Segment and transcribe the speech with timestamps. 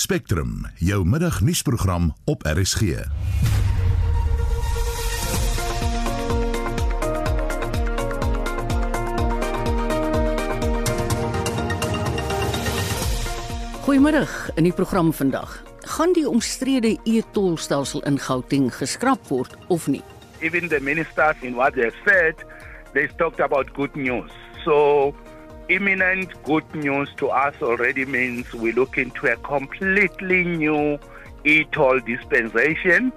[0.00, 2.80] Spectrum, jou middagnuusprogram op RSG.
[13.84, 14.24] Goeiemôre
[14.54, 15.62] in die program vandag.
[15.80, 20.02] Gaan die omstrede e-tolstelsel in Gauteng geskraap word of nie?
[20.40, 22.34] even the ministers in what they said,
[22.92, 24.30] they talked about good news.
[24.64, 25.14] So
[25.70, 30.98] imminent good news to us already means we look into a completely new
[31.44, 33.12] e-toll dispensation.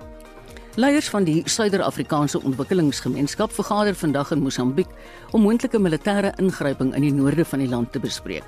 [0.75, 4.89] Leiers van die Suider-Afrikaanse Ontwikkelingsgemeenskap vergader vandag in Mosambiek
[5.31, 8.45] om moontlike militêre ingryping in die noorde van die land te bespreek.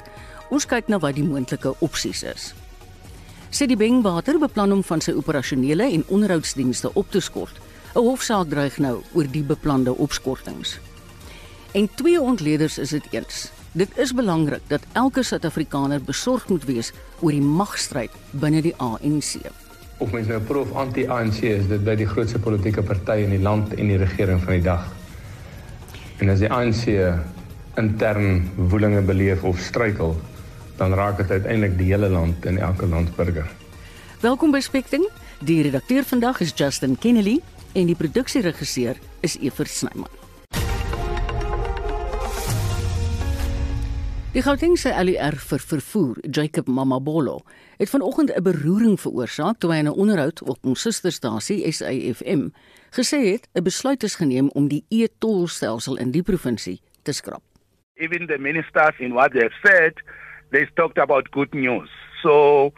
[0.54, 2.54] Ons kyk na wat die moontlike opsies is.
[3.49, 7.62] Sedibeng Water beplan om van sy operasionele en onderhoudsdienste op te skort.
[7.96, 10.80] 'n Hofsaak dreig nou oor die beplande opskortings.
[11.72, 13.55] En twee ontleeders is dit eens.
[13.76, 19.50] Dit is belangrik dat elke Suid-Afrikaner besorg moet wees oor die magstryd binne die ANC.
[19.98, 23.41] of mens nou pro of anti-ANC is, dit by die grootste politieke partye in die
[23.44, 24.88] land en die regering van die dag.
[26.24, 26.88] En as die ANC
[27.76, 30.16] intern woelinge beleef of struikel,
[30.80, 33.48] dan raak dit uiteindelik die hele land en elke landsburger.
[34.24, 35.04] Welkom by Spectrum.
[35.44, 37.42] Die redakteur vandag is Justin Kennedy
[37.74, 40.24] en die produksieregisseur is Evert Snyman.
[44.36, 47.38] Die Gautengse LER vir vervoer, Jacob Mamabolo,
[47.80, 52.52] het vanoggend 'n beroering veroorsaak toe hy in 'n onderhoud op ons susterstasie SAFM
[52.92, 57.42] gesê het 'n besluit is geneem om die e-tolstelsel in die provinsie te skrap.
[57.94, 59.94] Even the ministers in what they said,
[60.52, 61.90] they talked about good news.
[62.22, 62.74] So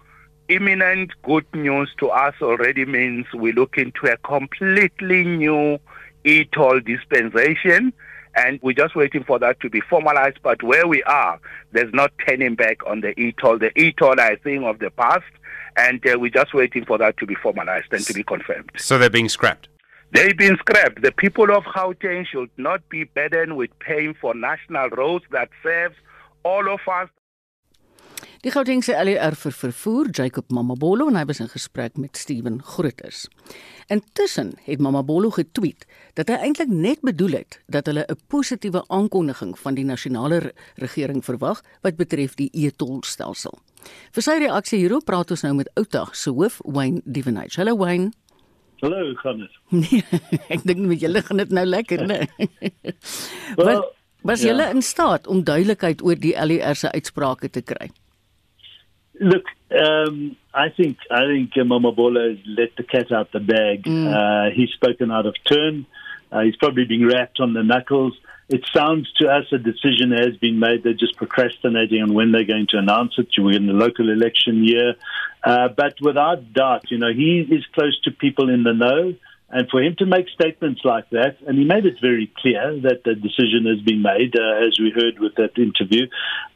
[0.46, 5.80] imminent good news to us already means we look into a completely new
[6.24, 7.94] e-toll dispensation.
[8.38, 10.38] And we're just waiting for that to be formalized.
[10.44, 11.40] But where we are,
[11.72, 13.58] there's not turning back on the e-toll.
[13.58, 15.26] The e-toll are a thing of the past.
[15.76, 18.72] And uh, we're just waiting for that to be formalized and to be confirmed.
[18.78, 19.68] So they're being scrapped.
[20.14, 21.02] They've been scrapped.
[21.02, 25.96] The people of Gauteng should not be burdened with paying for national roads that serves
[26.44, 27.10] all of us.
[28.44, 33.26] Die Gautengse LER vir vervoer, Jacob Mamabolo, en hy was in gesprek met Steven Grooters.
[33.88, 35.86] Intussen het Mamabolo getweet
[36.20, 40.52] dat hy eintlik net bedoel het dat hulle 'n positiewe aankondiging van die nasionale re-
[40.76, 43.54] regering verwag wat betref die e-tolstelsel.
[44.12, 47.56] Vir sy reaksie hierop praat ons nou met Outag se hoof, Wayne Divenage.
[47.56, 48.12] Hallo Wayne.
[48.82, 49.50] Hallo, dit?
[49.70, 50.04] Nee,
[50.50, 52.28] ek dink met julle gaan dit nou lekker, né?
[53.56, 54.48] Wel, Wat was ja.
[54.48, 57.90] julle in staat om duidelikheid oor die LER se uitsprake te kry?
[59.20, 63.88] Look, um, I think I think Mamabola has let the cat out the bag.
[63.88, 65.86] Uh, he's spoken out of turn.
[66.32, 68.14] Uh, he's probably being rapped on the knuckles.
[68.50, 70.84] It sounds to us a decision has been made.
[70.84, 73.28] They're just procrastinating on when they're going to announce it.
[73.38, 74.96] We're in the local election year,
[75.44, 79.16] uh, but without doubt, you know, he is close to people in the know.
[79.50, 83.04] And for him to make statements like that, and he made it very clear that
[83.06, 86.08] the decision has been made, uh, as we heard with that interview,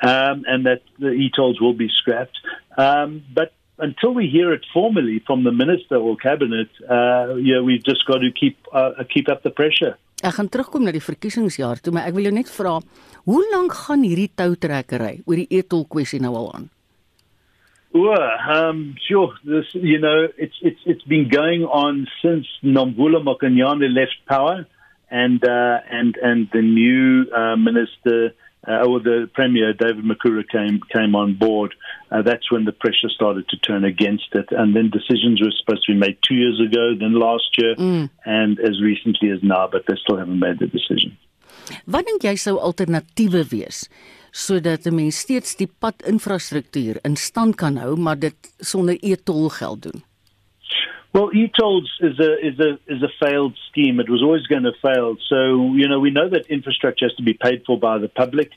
[0.03, 2.37] um, and that the e-tolls will be scrapped.
[2.77, 7.83] Um, but until we hear it formally from the minister or cabinet, uh, yeah, we've
[7.83, 9.95] just got to keep uh, keep up the pressure.
[10.21, 12.75] Ek gaan terugkom na die verkiesingsjaar toe, maar ek wil jou net vra,
[13.25, 16.67] hoe lank gaan hierdie toutrekkery oor die e-tol kwessie nou al aan?
[17.93, 19.33] Well, um, sure.
[19.43, 24.65] This, you know, it's it's it's been going on since Nomvula Mokanyane left power,
[25.09, 28.33] and uh, and and the new uh, minister
[28.65, 31.75] uh, or the premier David Makura came came on board.
[32.09, 35.83] Uh, that's when the pressure started to turn against it, and then decisions were supposed
[35.85, 37.75] to be made two years ago, then last year,
[38.25, 41.17] and as recently as now, but they still haven't made the decision.
[41.85, 43.85] Wat dink jy sou alternatiewe wees
[44.31, 49.81] sodat 'n mens steeds die padinfrastruktuur in stand kan hou, maar dit sonder e-tol geld
[49.83, 50.03] doen?
[51.13, 53.99] Well, e-tolls is a is a is a failed scheme.
[53.99, 55.17] It was always going to fail.
[55.27, 58.51] So you know we know that infrastructure has to be paid for by the public,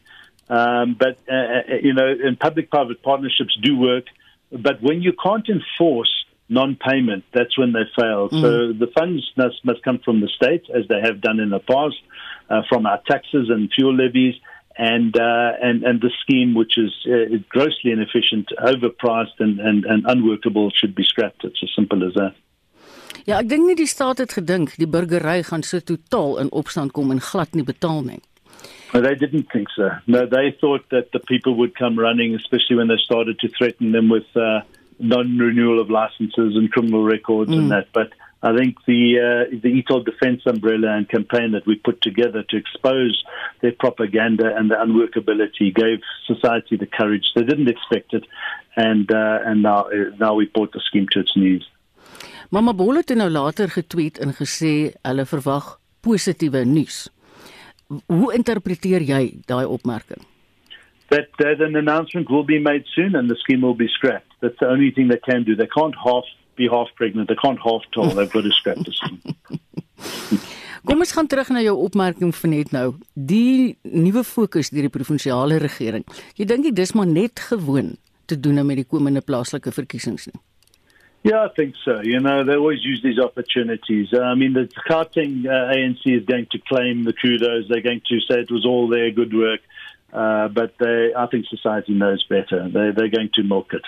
[0.49, 4.05] um, but uh, uh, you know and public-private partnerships do work.
[4.53, 8.29] But when you can't enforce non-payment, that's when they fail.
[8.31, 11.59] So the funds must must come from the state, as they have done in the
[11.59, 11.97] past,
[12.49, 14.37] uh, from our taxes and fuel levies.
[14.77, 20.05] And uh, and and the scheme, which is uh, grossly inefficient, overpriced, and, and, and
[20.05, 21.45] unworkable, should be scrapped.
[21.45, 22.35] It's as simple as that.
[23.25, 26.93] Ja, ek dink nie die staat het gedink die burgery gaan so totaal in opstand
[26.93, 28.19] kom en glad nie betaal nie.
[28.93, 29.91] No, they didn't think so.
[30.07, 33.93] No, they thought that the people would come running, especially when they started to threaten
[33.93, 34.61] them with uh,
[34.99, 37.89] non-renewal of licenses and criminal records and that.
[37.93, 38.13] But
[38.45, 42.57] I think the uh, the ETOL defense umbrella and campaign that we put together to
[42.63, 43.25] expose
[43.63, 48.25] their propaganda and the unworkability gave society the courage they didn't expect it,
[48.77, 49.87] and uh, and now
[50.21, 51.65] now we brought the scheme to its knees.
[52.51, 57.09] Mama Bolle het nou later getweet en gesê hulle verwag positiewe nuus.
[58.13, 60.21] Hoe interpreteer jy daai opmerking?
[61.09, 64.33] That, that an announcement will be made soon and the scheme will be scrapped.
[64.41, 65.57] That's the only thing they can do.
[65.57, 66.25] They can't half
[66.57, 67.29] be half pregnant.
[67.29, 68.11] They can't half tell.
[68.11, 69.23] They've got to scrap the scheme.
[70.85, 72.89] Kom ons gaan terug na jou opmerking van net nou.
[73.17, 76.05] Die nuwe fokus deur die provinsiale regering.
[76.37, 77.95] Jy dink dit dis maar net gewoon
[78.29, 80.41] te doen met die komende plaaslike verkiesings nie.
[81.25, 82.03] Yeah, I think so.
[82.03, 84.13] You know, they always use these opportunities.
[84.13, 87.65] Uh, I mean, the Gauteng uh, ANC is going to claim the kudos.
[87.69, 89.61] They're going to say it was all their good work.
[90.13, 92.69] Uh, but they, I think society knows better.
[92.69, 93.87] They, they're going to milk it.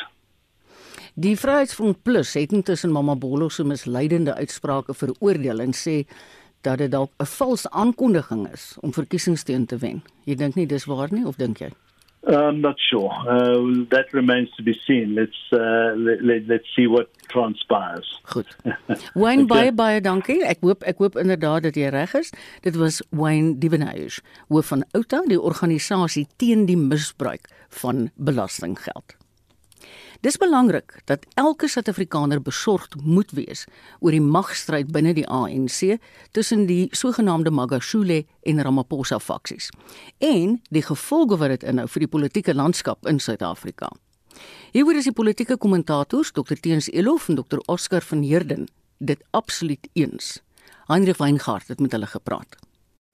[1.18, 6.02] Die Vryheidsfront Plus het intussen Mama Bolo se misleidende uitsprake veroordeel en sê
[6.60, 10.02] dat dit dalk 'n valse aankondiging is om verkiesingssteun te wen.
[10.24, 11.70] Jy dink nie dis waar nie of dink jy?
[12.28, 13.10] I'm not sure.
[13.24, 15.14] Uh, that remains to be seen.
[15.14, 18.20] Let's uh, let, let, let's see what transpires.
[18.22, 18.56] Goed.
[19.14, 19.46] Wayne okay.
[19.46, 20.42] baie baie dankie.
[20.44, 22.32] Ek hoop ek hoop inderdaad dat jy reg is.
[22.60, 29.16] Dit was Wayne Dievenhuis, hoof van Outa, die organisasie teen die misbruik van belastinggeld.
[30.26, 33.60] Dis belangrik dat elke Suid-Afrikaner besorgd moet wees
[34.00, 36.00] oor die magstryd binne die ANC
[36.34, 39.68] tussen die sogenaamde Magashule en Ramaphosa faksies
[40.18, 43.92] en die gevolge wat dit inhou vir die politieke landskap in Suid-Afrika.
[44.74, 48.66] Hieroor is die politieke kommentators Dr Teens Elof en Dr Oscar van Heerden
[48.98, 50.40] dit absoluut eens.
[50.90, 52.58] Heinrich Weingart het met hulle gepraat.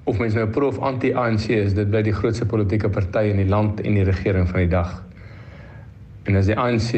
[0.09, 3.51] Of mens nou pro of anti-ANC is, dit bly die grootste politieke party in die
[3.53, 5.03] land en die regering van die dag.
[6.23, 6.93] En as die ANC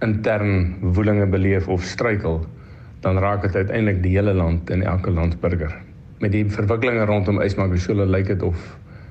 [0.00, 2.40] intern woelinge beleef of struikel,
[3.04, 5.74] dan raak dit uiteindelik die hele land en elke landsburger.
[6.20, 8.60] Met die verwikkelinge rondom Ismagashule lyk dit of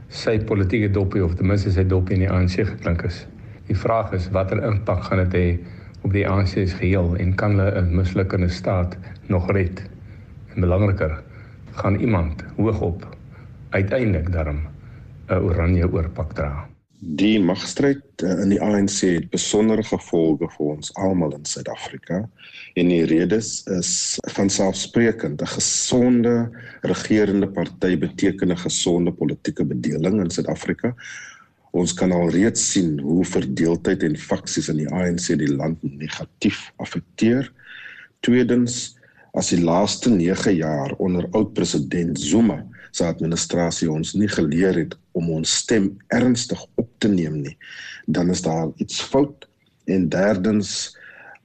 [0.10, 3.22] sy politieke dopie of ten minste sy dopie in die ANC geklink is.
[3.70, 5.46] Die vraag is watter impak gaan dit hê
[6.06, 8.98] op die ANC se geheel en kan hulle 'n mislukkende staat
[9.28, 9.84] nog red?
[10.56, 11.22] En belangriker,
[11.78, 13.06] gaan iemand hoogop
[13.70, 14.66] uiteindelik daarom
[15.30, 16.70] 'n oranje oorpak dra?
[17.00, 22.26] Die magstryd uh, in die ANC het besondere gevolge vir ons almal in Suid-Afrika
[22.76, 23.92] en die redes is
[24.36, 26.34] van selfsprekend 'n gesonde
[26.84, 30.92] regerende party beteken 'n gesonde politieke bedeling in Suid-Afrika.
[31.72, 36.74] Ons kan al reeds sien hoe verdeeldheid en faksies in die ANC die land negatief
[36.84, 37.48] affekteer.
[38.20, 39.00] Tweedens,
[39.34, 44.96] as die laaste 9 jaar onder oud president Zuma se administrasie ons nie geleer het
[45.18, 47.56] om ons stem ernstig op te neem nie,
[48.08, 49.48] dan is daar iets fout.
[49.90, 50.96] En derdens,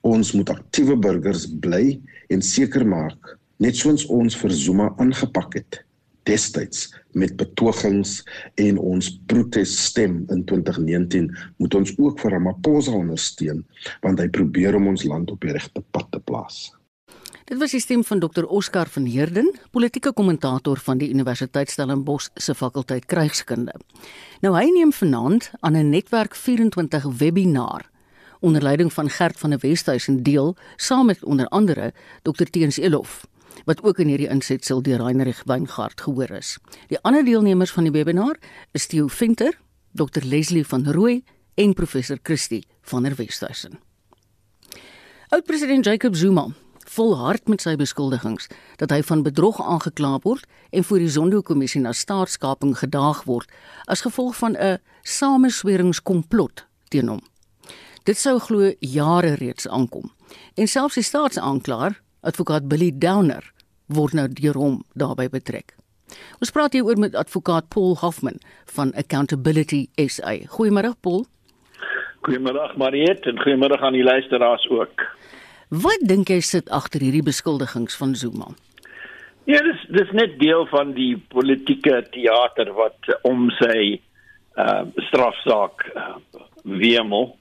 [0.04, 1.98] ons moet aktiewe burgers bly
[2.28, 5.84] en seker maak net soos ons vir Zuma aangepak het
[6.28, 8.18] destyds met betogings
[8.60, 11.28] en ons protesstem in 2019
[11.60, 13.62] moet ons ook vir Ramaphosa ondersteun
[14.04, 16.66] want hy probeer om ons land op die regte pad te plaas.
[17.44, 22.30] Dit was die stem van Dr Oscar van Heerden, politieke kommentator van die Universiteit Stellenbosch
[22.40, 23.74] se fakulteit krygskunde.
[24.40, 27.90] Nou hy neem vanaand aan 'n netwerk 24 webinar
[28.40, 31.92] onder leiding van Gert van der Westhuizen deel saam met onder andere
[32.22, 33.26] Dr Teens Elof
[33.64, 36.58] wat ook in hierdie insetsel deur Heinrich Weingart gehoor is.
[36.88, 38.36] Die ander deelnemers van die webinar
[38.72, 39.58] is Theo Venter,
[39.92, 41.24] Dr Leslie van Rooi
[41.54, 43.78] en professor Christie van der Westhuizen.
[45.28, 46.48] Oud-president Jacob Zuma
[46.84, 51.92] volhard met sy beskuldigings dat hy van bedrog aangekla word en voor die Zondo-kommissie na
[51.92, 53.50] staatskaping gedaag word
[53.86, 57.22] as gevolg van 'n samesweringskomplot teen hom.
[58.04, 60.12] Dit sou glo jare reeds aankom.
[60.54, 63.52] En selfs die staatsaanklaer, advokaat Billy Downer,
[63.86, 65.74] word nou deur hom daarbey betrek.
[66.40, 68.38] Ons praat hier oor met advokaat Paul Hoffman
[68.76, 70.36] van Accountability SA.
[70.56, 71.24] Goeiemôre Paul.
[72.28, 75.06] Goeiemôre Mariet en goeiemôre aan die luisteraars ook.
[75.82, 78.52] Wat dink jy sit agter hierdie beskuldigings van Zuma?
[79.48, 83.98] Ja, dis dis net deel van die politieke teater wat om sy
[84.54, 86.12] uh strafsaak uh,
[86.62, 87.32] weemel.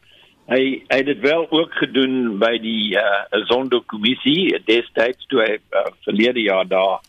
[0.49, 5.57] Hy hy het dit wel ook gedoen by die uh Zondo kommissie destyds toe hy
[5.59, 7.03] uh, verlede jaar daar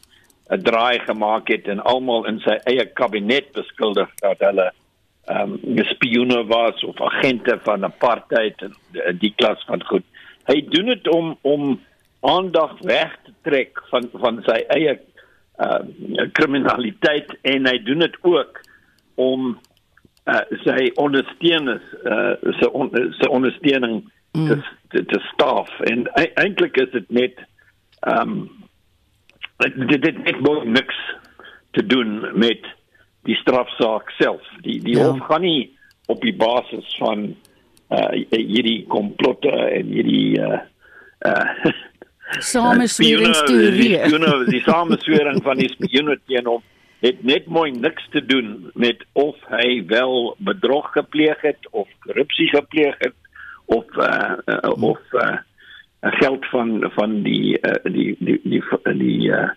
[0.52, 4.72] 'n draai gemaak het en almal in sy eie kabinet beskuldig dat hulle
[5.24, 8.74] ehm um, spioene was of agente van apartheid en
[9.18, 10.04] die klas van goed
[10.50, 11.80] hy doen dit om om
[12.24, 14.98] aandag weg te trek van van sy eie
[15.64, 15.80] uh
[16.36, 18.60] kriminaliteit en hy doen dit ook
[19.14, 19.54] om
[20.30, 24.02] uh sy ondersteuners uh sy on, sy ondersteuning
[24.36, 24.62] mm.
[24.94, 27.44] te te staf en e-, eintlik is dit net
[28.04, 28.64] ehm um,
[29.88, 30.96] dit dit het baie niks
[31.74, 32.66] te doen met
[33.24, 34.44] die strafsaak self.
[34.66, 35.08] Die die ja.
[35.08, 35.72] hof gaan nie
[36.06, 37.32] op die basis van
[37.90, 40.60] uh hierdie komplotte en hierdie uh
[41.26, 41.72] uh
[42.40, 43.98] samesweringsteorie.
[44.08, 46.62] You know, die sameswering van die spioene teen hom
[47.04, 52.48] het net mooi niks te doen met of hy wel bedrog gepleeg het of korrupsie
[52.48, 53.16] gepleeg het
[53.64, 55.36] of uh, uh of uh
[56.20, 59.50] geld van van die uh, die die die die, die uh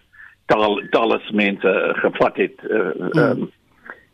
[0.47, 1.71] tal talas mense
[2.03, 3.49] gevat het uh, um,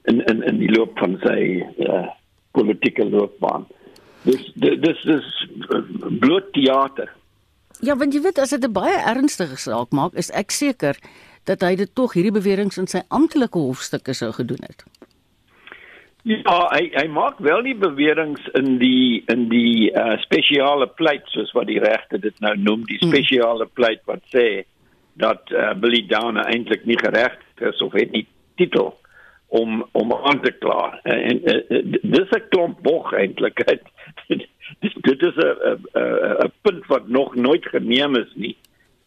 [0.09, 2.07] in in in die loop van sy uh
[2.53, 3.65] politieke loopbaan.
[4.23, 5.47] Dis dis dis
[6.19, 7.11] bloot teater.
[7.83, 10.95] Ja, want jy weet as dit 'n baie ernstige saak maak, is ek seker
[11.43, 14.85] dat hy dit tog hierdie beweringe in sy amptelike hofstukke sou gedoen het.
[16.23, 21.51] Ja, hy hy maak wel die beweringe in die in die uh, spesiale pleit soos
[21.51, 23.11] wat die regte dit nou noem, die hmm.
[23.11, 24.63] spesiale pleit wat sê
[25.19, 28.23] dat uh, Billy Downer eintlik nie geregtig is of het nie
[28.55, 28.93] titel
[29.51, 30.99] om om aan te kla.
[31.03, 33.59] En, en, en dis 'n klomp bog eintlik.
[35.09, 38.57] Dit is 'n 'n 'n punt wat nog nooit geneem is nie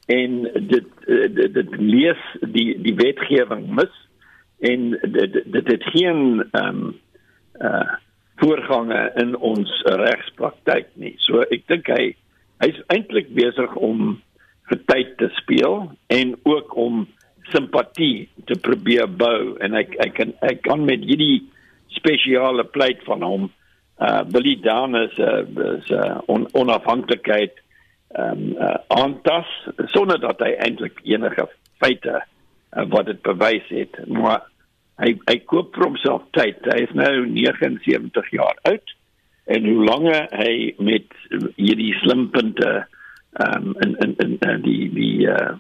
[0.07, 3.95] en dit dit, dit lees die die wetgewing mis
[4.59, 6.95] en dit dit het geen ehm um,
[7.61, 7.95] uh
[8.37, 11.15] voorgange in ons regspraktyk nie.
[11.25, 12.11] So ek dink hy
[12.61, 14.19] hy's eintlik besig om
[14.69, 17.07] vir tyd te speel en ook om
[17.53, 21.47] simpatie te probeer bou en ek ek kan ek kan met hierdie
[21.97, 23.49] spesiale pleit van hom
[23.99, 25.23] uh Billy Down is 'n
[25.57, 27.55] uh, is 'n uh, on, onafhanklikheid
[28.17, 29.49] ehm um, uh, aantas
[29.87, 31.49] sonder dat hy eintlik enige
[31.83, 32.15] feite
[32.77, 34.45] uh, wat dit bewys het maar
[35.03, 38.95] hy hy koop vir homself tyd hy is nou 79 jaar oud
[39.47, 41.19] en hoe langer hy met
[41.57, 42.73] hierdie slimpunte
[43.37, 45.57] ehm um, in, in in in die die uh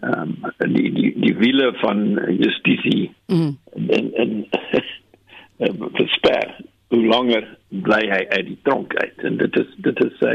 [0.00, 2.04] ehm um, die die die wiele van
[2.38, 3.56] justisie mm.
[3.98, 4.36] en en
[5.98, 6.54] versper
[6.90, 7.46] hoe langer
[7.86, 10.34] bly hy uit die tronk uit en dit is dit is sy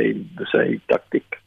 [0.51, 1.39] sy taktik.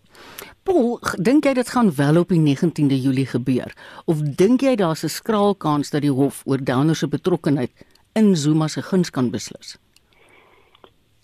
[0.69, 3.73] Paul, dink jy dit gaan wel op die 19de Julie gebeur
[4.05, 7.73] of dink jy daar's 'n skraal kans dat die hof oor Downer se betrokkeheid
[8.15, 9.79] in Zuma se guns kan beslis?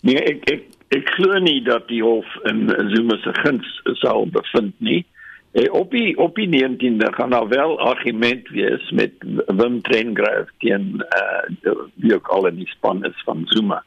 [0.01, 4.73] Nee, ek ek ek glo nie dat die hof in Zuma se guns sal bevind
[4.79, 5.05] nie.
[5.55, 9.11] Eh, op die op die 19de gaan daar wel argument wees met
[9.45, 11.05] Wim Trengryf teen
[11.63, 13.83] uh wie ook al in die span is van Zuma.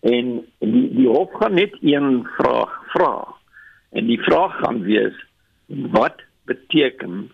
[0.00, 3.34] En die die hof gaan net een vraag vra.
[3.90, 5.26] En die vraag gaan wees
[5.66, 7.30] wat beteken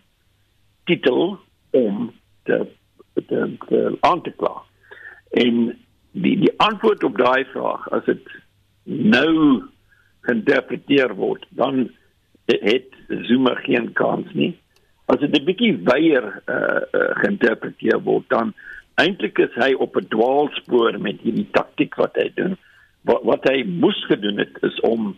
[0.85, 1.39] titel
[1.71, 2.67] om te
[3.13, 4.63] te, te aan te kla.
[5.31, 5.79] En
[6.11, 8.33] die die antwoord op daai vraag as dit
[8.85, 9.63] nou
[10.21, 11.91] geïnterpreteer word, dan
[12.57, 14.59] het Zuma geen kans nie.
[15.07, 18.55] As dit 'n bietjie weier uh, uh, geïnterpreteer word, dan
[18.95, 22.57] eintlik is hy op 'n dwaalspoor met hierdie taktik wat hy doen.
[23.03, 25.17] Wat wat hy moes gedoen het is om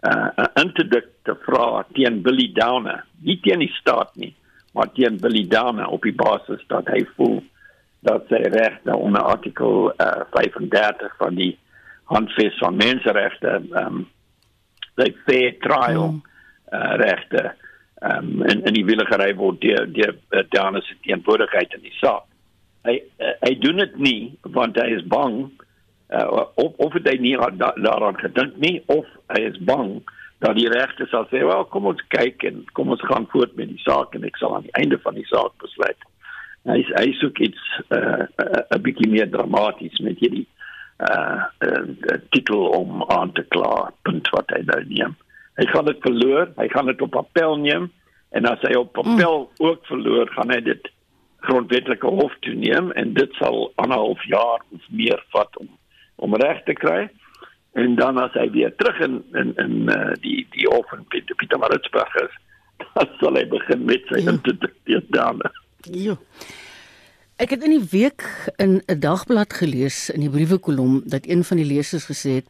[0.00, 4.34] 'n uh, interdikt te vra teen Billy Downer, nie teen die staat nie,
[4.72, 7.42] maar teen Billy Downer op die basis dat hy voel
[8.00, 11.58] dat sy regte onder artikel uh, 35 van die
[12.04, 14.08] handves van menseregte ehm um,
[14.96, 16.22] die fair trial mm
[16.76, 17.54] uh, regte
[18.02, 22.26] um, in in die willegery word deur deur uh, Dana se teenwoordigheid in die saak.
[22.86, 24.20] Hy uh, hy doen dit nie
[24.56, 25.38] want hy is bang
[26.12, 29.98] uh, of of hy nie da, daaraan gedink nie of hy is bang
[30.44, 33.70] dat die regte sal sê, "Wel, kom ons kyk en kom ons gaan voort met
[33.72, 36.10] die saak en ek sal aan die einde van die saak besluit."
[36.68, 40.46] Hy hy soek iets 'n uh, bietjie meer dramaties met hierdie
[41.00, 45.16] uh, uh titel om aan te kla punt wat hy nou neem
[45.56, 47.90] hy gaan dit verloor, hy gaan dit op appel neem
[48.36, 49.66] en as hy op appel mm.
[49.68, 50.90] ook verloor, gaan hy dit
[51.46, 55.68] grondwetlike hof toe neem en dit sal 'n half jaar of meer vat om
[56.16, 57.08] om reg te kry.
[57.76, 61.36] En dan as hy weer terug in in in uh, die die hof in Pieter,
[61.36, 62.34] Pieter Maritzburg is,
[62.94, 65.52] dan sal hy begin met sy interdikteer dame.
[65.92, 66.16] Ja.
[67.36, 68.24] Ek het in die week
[68.56, 72.48] in 'n dagblad gelees in die briewe kolom dat een van die lesers gesê het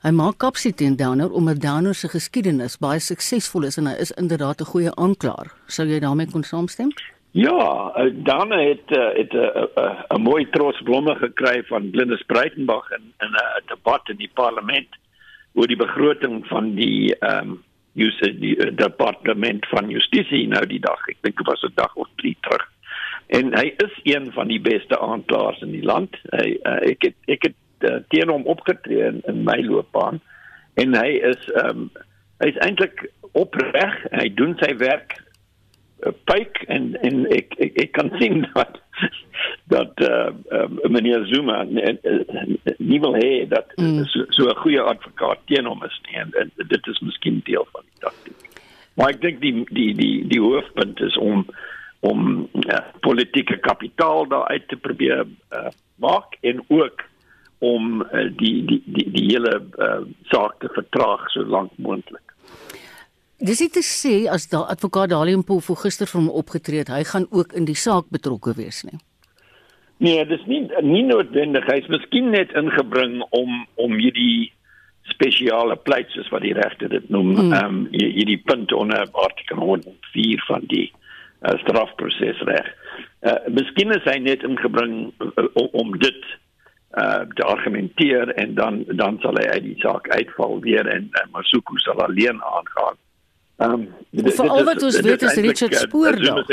[0.00, 4.12] Hy maak kapsie teen Downer omdat Downer se geskiedenis baie suksesvol is en hy is
[4.22, 5.52] inderdaad 'n goeie aanklaer.
[5.66, 6.88] Sou jy daarmee kon saamstem?
[7.32, 12.24] Ja, uh, Downer het uh, het 'n uh, 'n mooi trots blomme gekry van Glenys
[12.26, 14.88] Breitenberg in in 'n debat in die parlement
[15.52, 17.62] oor die begroting van die ehm um,
[17.94, 21.08] use die departement van justisie nou die dag.
[21.08, 22.68] Ek dink dit was 'n dag of 3 terug.
[23.26, 26.16] En hy is een van die beste aanklaers in die land.
[26.30, 30.20] Hy uh, ek het ek het uh, teen hom opgetree in, in my loopbaan
[30.80, 31.90] en hy is ehm um,
[32.40, 33.02] hy's eintlik
[33.36, 33.96] opreg.
[34.16, 35.16] Hy doen sy werk
[36.06, 38.80] uh, pyk en en ek ek, ek kan sien dat
[39.72, 44.04] dat uh, uh, meneer Zuma nie wil hê dat mm.
[44.08, 47.84] so 'n goeie advokaat teen hom is nie en, en dit is miskien deel van
[47.84, 48.62] die taktiek.
[48.96, 51.46] Maar ek dink die die die die hoofpunt is om
[52.00, 55.68] om ja, politieke kapitaal daar uit te probeer uh,
[56.00, 57.04] maak en ook
[57.60, 60.00] om uh, die die die die hele uh,
[60.32, 62.24] saak te vertraag so lank moontlik.
[63.40, 67.04] Dis dit te sê as daai advokaat Dalium voor gister van hom opgetree het, hy
[67.08, 69.00] gaan ook in die saak betrokke wees nie.
[70.00, 71.66] Nee, dis nie nie noodwendig.
[71.68, 74.52] Hy's miskien net ingebring om om hierdie
[75.10, 77.52] spesiale pleit soos wat die regte dit noem, hmm.
[77.52, 77.84] ehm mm.
[77.84, 82.70] um, hierdie punt onder artikel 104 van die uh, strafprosesreg.
[83.20, 86.20] Uh, miskien is hy net ingebring uh, om dit
[86.98, 91.26] uh te argumenteer en dan dan sal hy uit die saak uitval weer en uh,
[91.32, 92.96] Masuku sal alleen aangaan.
[93.60, 96.44] Ehm um, vir al wat ons weet is Richard Spoor daar.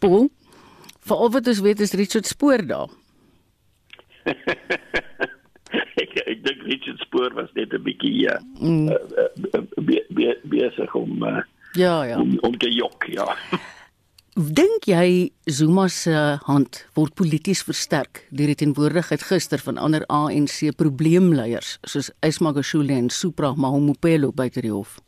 [0.00, 0.28] Paul,
[1.00, 2.92] vir al wat ons weet is Richard Spoor daar.
[6.00, 8.36] ek ek dink Richard Spoor was net 'n bietjie ja.
[8.60, 8.88] Mm.
[8.88, 11.40] Uh, uh, besig om uh,
[11.72, 13.36] ja ja om, om te jok ja.
[14.38, 16.14] Dink jy Zuma se
[16.46, 23.10] hand word polities versterk deur die teenwoordigheid gister van ander ANC probleemleiers soos Ismagashule en
[23.10, 25.00] Supra Mahumupelo buite die hof?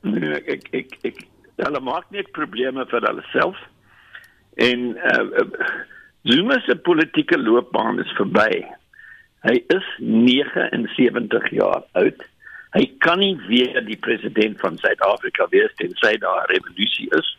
[0.00, 1.20] Nee, ek ek, ek
[1.60, 3.60] hulle maak net probleme vir hulle self.
[4.56, 5.44] En uh,
[6.24, 8.64] Zuma se politieke loopbaan is verby.
[9.44, 12.28] Hy is 79 jaar oud.
[12.72, 17.36] Hy kan nie weer die president van Suid-Afrika wees tensy daar 'n revolusie is.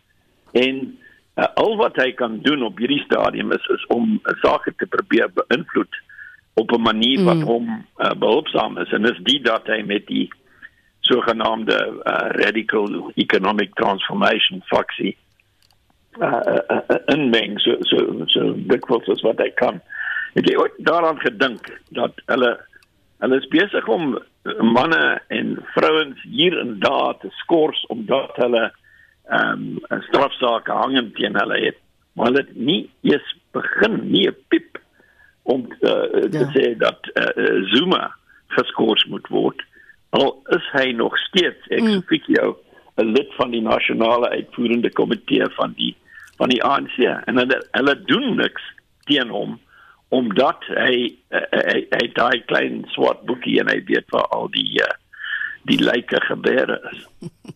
[0.53, 0.97] En
[1.35, 5.31] uh, al wat hy kan doen op hierdie stadium is is om saak te probeer
[5.33, 5.99] beïnvloed
[6.53, 7.47] op 'n manier wat mm.
[7.47, 10.29] hom uh, behulpsaam is en dis die dat hy met die
[10.99, 15.15] sogenaamde uh, radical economic transformation foxy
[16.19, 19.81] uh, uh, uh, in meng so so so dikwels as wat hy kan
[20.35, 22.51] ek het ooit daaraan gedink dat hulle
[23.21, 24.19] hulle is besig om
[24.59, 28.71] manne en vrouens hier en daar te skors omdat hulle
[29.31, 31.79] ehm um, strafsaake hangend teen hulle het
[32.13, 34.79] maar hulle het nie eens begin nie 'n piep
[35.43, 35.89] om uh,
[36.35, 36.49] te ja.
[36.55, 38.15] sê dat uh, Zuma
[38.47, 39.63] geskort moet word
[40.09, 42.01] al is hy nog steeds ek mm.
[42.03, 42.55] spreek jou
[42.99, 45.95] 'n lid van die nasionale uitvoerende komitee van die
[46.37, 48.63] van die ANC en hulle hulle doen niks
[49.07, 49.59] teen hom
[50.09, 54.81] omdat hy uh, hy, hy daai klein swart boekie en hy weet waar al die
[54.83, 54.91] uh,
[55.69, 57.03] die lyke gebeure is.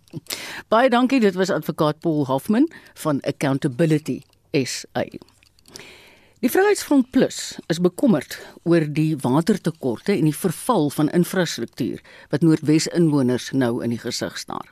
[0.72, 5.06] Baie dankie, dit was advokaat Paul Hoffman van Accountability SA.
[6.44, 12.86] Die Vryheidsfront Plus is bekommerd oor die watertekorte en die verval van infrastruktuur wat Noordwes
[12.88, 14.68] inwoners nou in die gesig staar.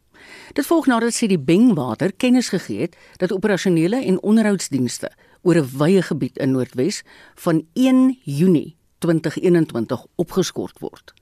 [0.53, 5.09] Dit volg nadat sy die Bengwater kennis gegee het dat operasionele en onderhoudsdienste
[5.41, 7.03] oor 'n wye gebied in Noordwes
[7.35, 11.13] van 1 Junie 2021 opgeskort word.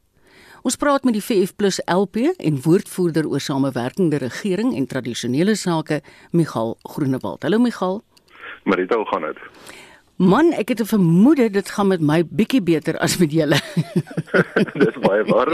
[0.62, 1.58] Ons praat met die VF+
[1.89, 6.02] LP en woordvoerder oor samewerkende regering en tradisionele sake,
[6.38, 7.41] Michal Groenewald.
[7.41, 8.04] Hallo Michal.
[8.69, 9.39] Marita, hoe gaan dit?
[10.21, 13.58] Man, ek het 'n vermoede dit gaan met my bietjie beter as met julle.
[14.86, 15.50] Dis baie waar.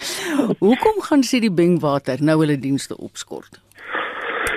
[0.66, 3.60] Hoekom gaan sê die Bengwater nou hulle dienste opskort?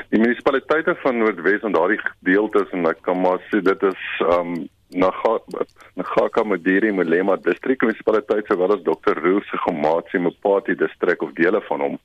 [0.10, 4.02] Die munisipaliteite van Noordwes en daardie gedeeltes en ek kan maar sê dit is
[4.38, 9.22] um Nagaka Modiri Molema distrik munisipaliteit sowel as Dr.
[9.22, 11.98] Roo se Gomatsi Mopati distrik of dele van hom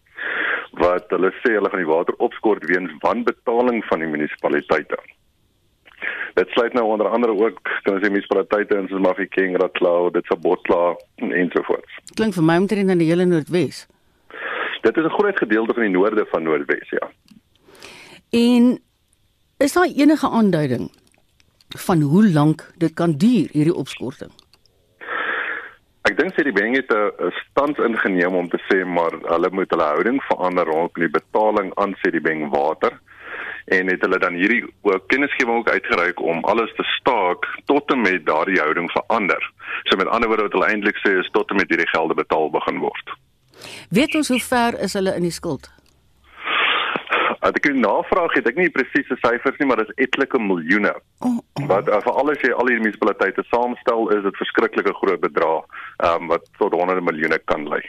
[0.80, 4.98] wat hulle sê hulle gaan die water opskort weens wanbetaling van die munisipaliteite.
[6.34, 10.26] Dit sluit nou onder andere ook kan ons sê munisipaliteite in soos Mafikeng, Raklao, dit
[10.28, 12.00] se Botla en so voort.
[12.18, 13.86] Klink vir my omtrent in die hele Noordwes.
[14.84, 17.08] Dit is 'n groot gedeelte van die noorde van Noordwes, ja.
[18.30, 18.78] En
[19.58, 20.90] is daar enige aanduiding
[21.86, 24.30] van hoe lank dit kan duur hierdie opskorting?
[26.04, 29.70] Ek dink sy die bank het 'n stand ingeneem om te sê maar hulle moet
[29.70, 33.00] hulle houding verander rondom die betaling aan sy die bank water
[33.64, 34.64] en het hulle dan hierdie
[35.06, 39.52] kennisgewing ook uitgereik om alles te staak tot en met daardie houding verander.
[39.84, 42.50] So met ander woorde wat hulle eintlik sê is tot en met hierdie gelde betaal
[42.50, 43.16] begin word.
[43.90, 45.70] Weet ons hoe ver is hulle in die skuld?
[47.44, 50.94] As ek 'n navraag het, ek nie presiese syfers nie, maar dit is etlike miljoene.
[51.20, 51.66] Oh, oh.
[51.68, 55.66] Wat uh, vir alles jy al hierdie munisipaliteite saamstel, is dit verskriklike groot bedrag,
[55.98, 57.82] ehm um, wat tot honderde miljoene kan lei.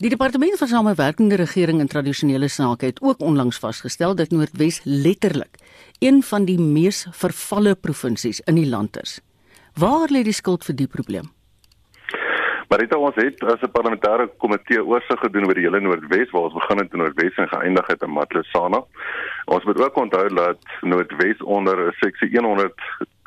[0.00, 5.60] Die departement van samewerkende regering en tradisionele sake het ook onlangs vasgestel dat Noordwes letterlik
[6.00, 9.20] een van die mees vervalle provinsies in die land is.
[9.76, 11.28] Waar lê die skuld vir die probleem?
[12.70, 16.42] Maar dit ons het as 'n parlementêre komitee oorsig gedoen oor die hele Noordwes waar
[16.42, 18.84] ons begin het in Noordwes en geëindig het in Matlosana.
[19.44, 22.74] Ons moet ook onthou dat Noordwes onder seksie 100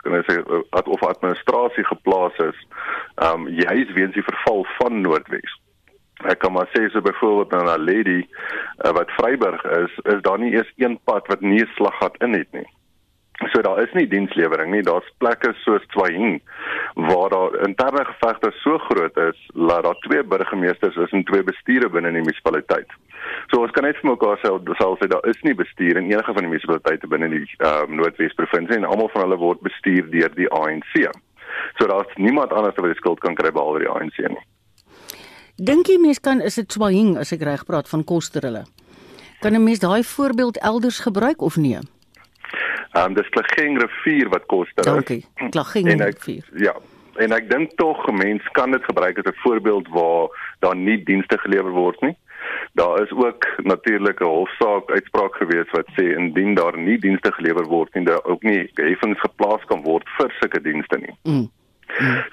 [0.03, 0.36] kan ek sê
[0.69, 2.60] ad of administrasie geplaas is.
[3.15, 5.60] Ehm um, juis weens die verval van Noordwes.
[6.23, 8.19] Ek kan maar sê so byvoorbeeld na 'n lady
[8.86, 12.34] uh, wat Vryburg is, is daar nie eers een pad wat nie 'n slaggat in
[12.34, 12.69] het nie.
[13.51, 14.84] So daar is nie dienslewering nie.
[14.86, 16.41] Daar's plekke soos Twahing
[16.93, 21.91] waar daar interne gevegte so groot is dat daar twee burgemeesters is en twee bestuurders
[21.91, 22.89] binne die munisipaliteit.
[23.51, 26.34] So ons kan net vir mekaar sê selfs sê daar is nie bestuur in enige
[26.34, 30.10] van die munisipaliteite binne die ehm um, Noordwes provinsie en almal van hulle word bestuur
[30.12, 30.93] deur die ANC.
[31.79, 34.45] So daar's niemand anders wat die skuld kan kry behalwe die ANC nie.
[35.58, 38.63] Dink jy mens kan is dit Swahing as ek reg praat van Koster hulle?
[39.41, 41.79] Kan 'n mens daai voorbeeld elders gebruik of nie?
[42.93, 44.84] Ehm um, dis Klageng rivier wat Koster.
[44.84, 45.25] Dankie.
[45.49, 46.45] Klageng rivier.
[46.53, 46.75] Ja.
[47.15, 50.27] En ek dink tog mense kan dit gebruik as 'n voorbeeld waar
[50.60, 52.17] daar nie dienste gelewer word nie.
[52.73, 57.65] Daar is ook natuurlik 'n hofsaak uitspraak gewees wat sê indien daar nie dienste gelewer
[57.65, 61.15] word nie, daar ook nie heffings geplaas kan word vir sulke dienste nie.
[61.23, 61.49] Mm.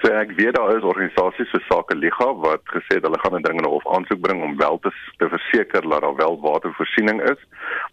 [0.19, 3.69] ek weet daar is organisasies vir sake Liga wat gesê het hulle gaan 'n dringende
[3.69, 7.41] hof aansoek bring om wel te, te verseker dat daar wel watervoorsiening is.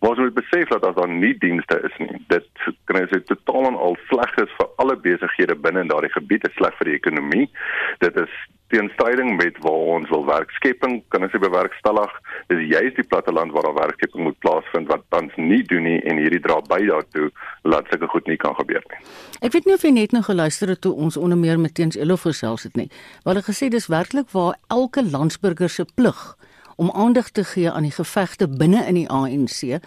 [0.01, 2.49] Maar ons moet besef dat as daar nie dienste is nie, dit
[2.85, 6.43] kan jy sê totaal en al sleg is vir alle besighede binne in daardie gebied,
[6.43, 7.51] dit is sleg vir die ekonomie.
[7.99, 8.33] Dit is
[8.69, 12.13] teenstryding met waar ons wil werkskepping kan ons bewerkstellig
[12.51, 16.21] dis juist die platteland waar daar werkskepping moet plaasvind wat tans nie doen nie en
[16.21, 17.31] hierdie dra by daartoe
[17.63, 19.01] laat sulke goed nie kan gebeur nie.
[19.41, 21.97] Ek weet nie of jy net nou geluister het toe ons onder meer met teens
[21.97, 22.91] Elof gesels het nie.
[23.25, 26.37] Want hulle gesê dis werklik waar elke landsburger se plig
[26.77, 29.81] om aandag te gee aan die gevegte binne in die ANC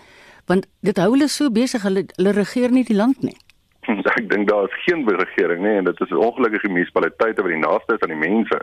[0.51, 3.37] want dit hou hulle so besig hulle, hulle regeer nie die land nie.
[4.17, 7.97] Ek dink daar is geen regering nie en dit is ongelukkige munisipaliteite wat die naaste
[7.97, 8.59] is aan die mense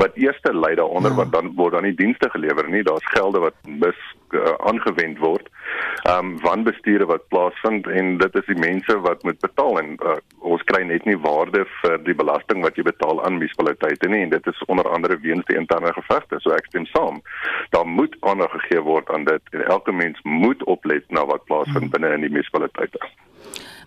[0.00, 1.20] wat eerste lei daaronder ja.
[1.22, 2.82] wat dan word dan nie dienste gelewer nie.
[2.86, 4.00] Daar's gelde wat mis
[4.36, 5.48] uh, aangewend word.
[5.48, 5.59] ehm
[6.08, 10.16] um, wanbestuure wat plaasvind en dit is die mense wat moet betaal en uh,
[10.52, 14.34] ons kry net nie waarde vir die belasting wat jy betaal aan munisipaliteite nie en
[14.34, 17.20] dit is onder andere weens die interne gevegte so ek stem saam
[17.76, 21.90] daar moet aandag gegee word aan dit en elke mens moet oplet na wat plaasvind
[21.90, 21.96] hmm.
[21.96, 23.10] binne in die munisipaliteite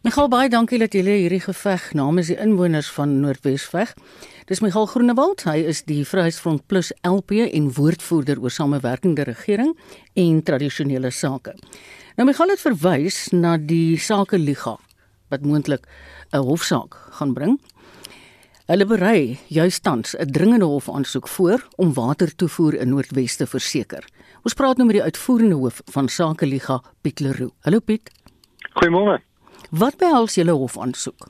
[0.03, 3.93] Michael baie dankie dat julle hierdie geveg namens die inwoners van Noordwes veg.
[4.49, 9.71] Dis Michael Groenewald, hy is die Vryheidsfront Plus LP en woordvoerder oor samewerkende regering
[10.19, 11.55] en tradisionele sake.
[12.13, 14.75] Nou Michael het verwys na die sake liga
[15.33, 15.87] wat moontlik
[16.29, 17.59] 'n hofsaak gaan bring.
[18.65, 24.05] Hulle berei juist tans 'n dringende hofaansoek voor om watertoevoer in Noordwes te verseker.
[24.43, 27.53] Ons praat nou met die uitvoerende hoof van Sake Liga, Piet Leroux.
[27.59, 28.11] Hallo Piet.
[28.73, 29.21] Goeiemôre.
[29.71, 31.27] Wat behels julle hofaansoek?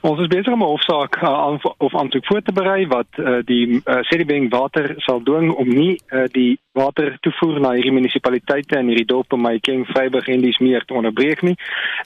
[0.00, 3.80] Ons is besig om 'n hofsaak uh, of aansoek voor te berei wat uh, die
[3.84, 8.86] uh, Sedibeng water sal dwing om nie uh, die water toevoer na hierdie munisipaliteite en
[8.86, 11.56] hierdie dorpe Maikeng, Vryburg en dis meer te onderbreek nie.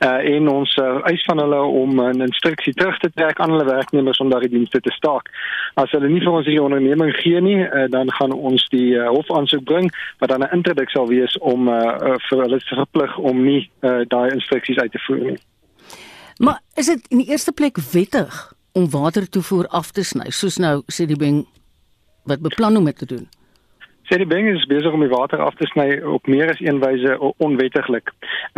[0.00, 3.68] Uh, en ons uh, eis van hulle om 'n instruksie terug te trek aan hulle
[3.68, 5.28] werknemers om daardie dienste te staak.
[5.74, 9.08] As hulle nie vir ons hierdie onderneming gee nie, uh, dan gaan ons die uh,
[9.08, 13.44] hofaansoek bring wat dan 'n interdik sal wees om uh, vir hulle te verplig om
[13.44, 15.40] nie uh, daai instruksies uit te voer nie.
[16.36, 20.82] Maar is dit in die eerste plek wettig om watertoevoer af te sny soos nou
[20.92, 21.44] sê die beng
[22.24, 23.28] wat beplan om dit te doen?
[24.12, 27.14] Die beng is besig om die water af te sny op meer as een wyse
[27.40, 28.10] onwettiglik.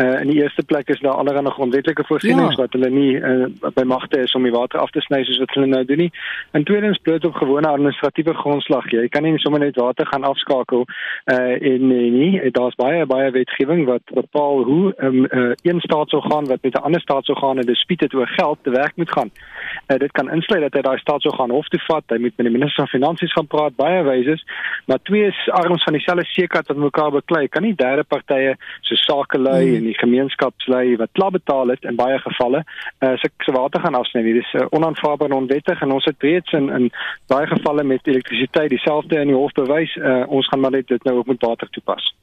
[0.02, 2.62] Uh in die eerste plek is daar allerlei grondwetlike voorsienings ja.
[2.62, 5.54] wat hulle nie uh, by magte is om die water af te sny soos wat
[5.54, 6.10] hulle nou doen nie.
[6.58, 8.88] En tweedens bloot op gewone administratiewe grondslag.
[8.90, 10.82] Jy kan nie sommer net water gaan afskakel
[11.30, 12.50] uh en nee nie.
[12.50, 16.82] Daar's baie baie wetgewing wat bepaal hoe 'n um, uh, een staatsorgaan wat met 'n
[16.82, 19.30] ander staatsorgaan 'n dispuut het oor geld te werk moet gaan.
[19.86, 22.56] Uh, dit kan insluit dat hy daai staatsorgaan hof toe vat, hy moet met die
[22.58, 24.42] minister van finansies gaan praat, baie wyse,
[24.86, 27.48] maar twee arms van dieselfde seekat wat mekaar beklei.
[27.48, 29.76] Kan nie derde partye so sakelei hmm.
[29.76, 33.94] en die gemeenskapslei wat klaar betaal het in baie gevalle uh, se se water gaan
[33.94, 34.34] afsny nie.
[34.40, 36.90] Dis uh, onaanvaarbaar en onwettig en ons het reeds in in
[37.32, 39.96] baie gevalle met elektrisiteit dieselfde in die hof bewys.
[39.96, 42.14] Uh, ons gaan maar net dit nou ook met water toepas.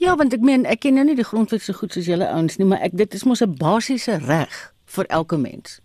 [0.00, 2.56] Ja, want ek meen ek ken nou nie die grondwet so goed soos julle ouens
[2.56, 5.80] nie, maar ek dit is mos 'n basiese reg vir elke mens.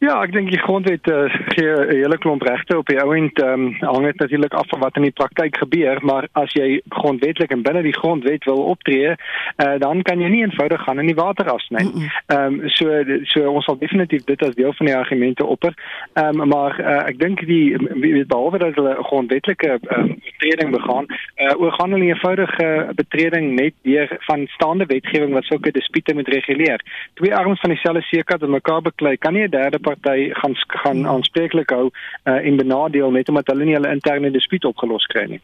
[0.00, 3.36] Ja, ek dink die grondwet uh, gee 'n hele klomp regte op die ouend.
[3.38, 6.80] Ehm um, hang dit natuurlik af van wat in die praktyk gebeur, maar as jy
[6.88, 11.06] grondwetlik en binne die grondwet wil optree, uh, dan kan jy nie eenvoudig gaan in
[11.06, 11.84] die water afsny.
[12.32, 15.76] Ehm um, so so ons sal definitief dit as deel van die argumente opper.
[16.14, 20.04] Ehm um, maar uh, ek dink die weet behalwe dat hulle grondwetlike uh,
[20.38, 25.44] treding begaan, uh, oor gaan hulle 'n eenvoudige betreding net deur van staande wetgewing wat
[25.44, 26.80] sulke dispute moet reguleer.
[27.20, 31.04] Twee arms van dieselfde seekat wat mekaar beklei, kan nie 'n derde party gaan gaan
[31.06, 35.42] aanspreeklik hou uh, en benadeel net omdat hulle nie hulle interne dispuut opgelos kry nie.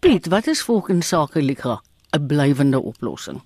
[0.00, 1.80] Piet, wat is volgens sake Liga
[2.16, 3.40] 'n blywende oplossing?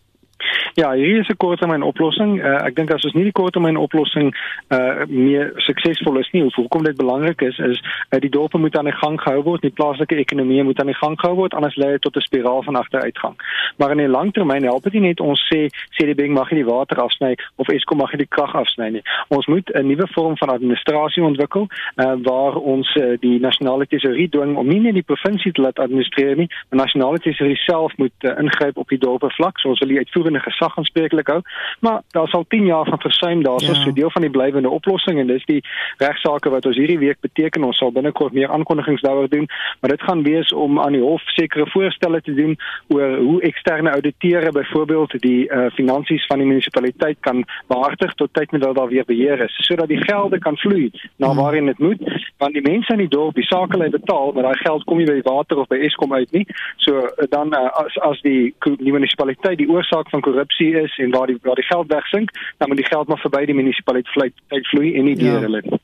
[0.75, 2.45] Ja, hier is 'n korttermyn oplossing.
[2.45, 4.35] Uh, ek dink as ons nie die korttermyn oplossing
[4.69, 8.89] uh meer suksesvol is nie, hoekom dit belangrik is is uh, die dorpe moet aan
[8.89, 11.91] die gang gehou word, die plaaslike ekonomie moet aan die gang gehou word, anders lei
[11.91, 13.37] dit tot 'n spiraal van agteruitgang.
[13.77, 16.97] Maar in die langtermyn help dit nie net ons sê CDB mag nie die water
[16.97, 19.03] afsny of Eskom mag nie die krag afsny nie.
[19.29, 24.31] Ons moet 'n nuwe vorm van administrasie ontwikkel uh waar ons uh, die nasionale tesourier
[24.31, 28.13] dwing om nie net die provinsie te laat administreer nie, maar nasionale tesourier self moet
[28.21, 31.41] uh, ingryp op die dorpe vlak, soos hulle uitvoerende aanspreeklik hou.
[31.81, 33.75] Maar daar sal 10 jaar van versuim daar ja.
[33.75, 35.65] so deel van die blywende oplossing en dis die
[35.97, 39.49] regsaake wat ons hierdie week beteken ons sal binnekort meer aankondigings daaroor doen,
[39.81, 42.57] maar dit gaan wees om aan die hof sekere voorstelle te doen
[42.89, 48.51] oor hoe eksterne auditeure byvoorbeeld die uh, finansies van die munisipaliteit kan behartig tot tyd
[48.51, 51.37] met daar weer beheer is sodat die gelde kan vloei na hmm.
[51.37, 52.03] waarheen dit moet
[52.37, 55.09] want die mense in die dorp die sake lê betaal maar daai geld kom nie
[55.09, 56.47] by water of by Eskom uit nie
[56.77, 61.11] so dan uh, as as die, die munisipaliteit die oorsaak van korrupsie korrupsie is en
[61.11, 64.95] waar die waar die geld wegsink, dan moet die geld maar verby die munisipaliteit vloei
[64.97, 65.41] en nie deur ja.
[65.41, 65.81] hulle nie.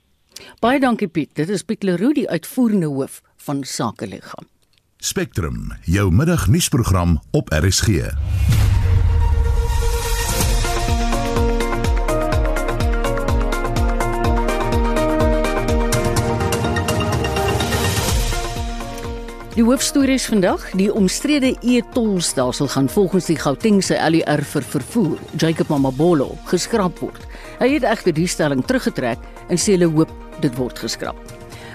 [0.61, 1.35] Baie dankie Piet.
[1.35, 4.47] Dit is Piet Leroux, die uitvoerende hoof van Sakeliggaam.
[4.99, 8.11] Spectrum, jou middagnuusprogram op RSG.
[19.59, 26.29] Die hoofstories vandag, die omstrede e-tolstelsel gaan volgens die Gautengse LER vir vervoer, Jacob Mamabolo,
[26.47, 27.25] geskraap word.
[27.59, 29.19] Hy het egter die stelling teruggetrek
[29.51, 30.13] en sê hulle hoop
[30.45, 31.19] dit word geskraap.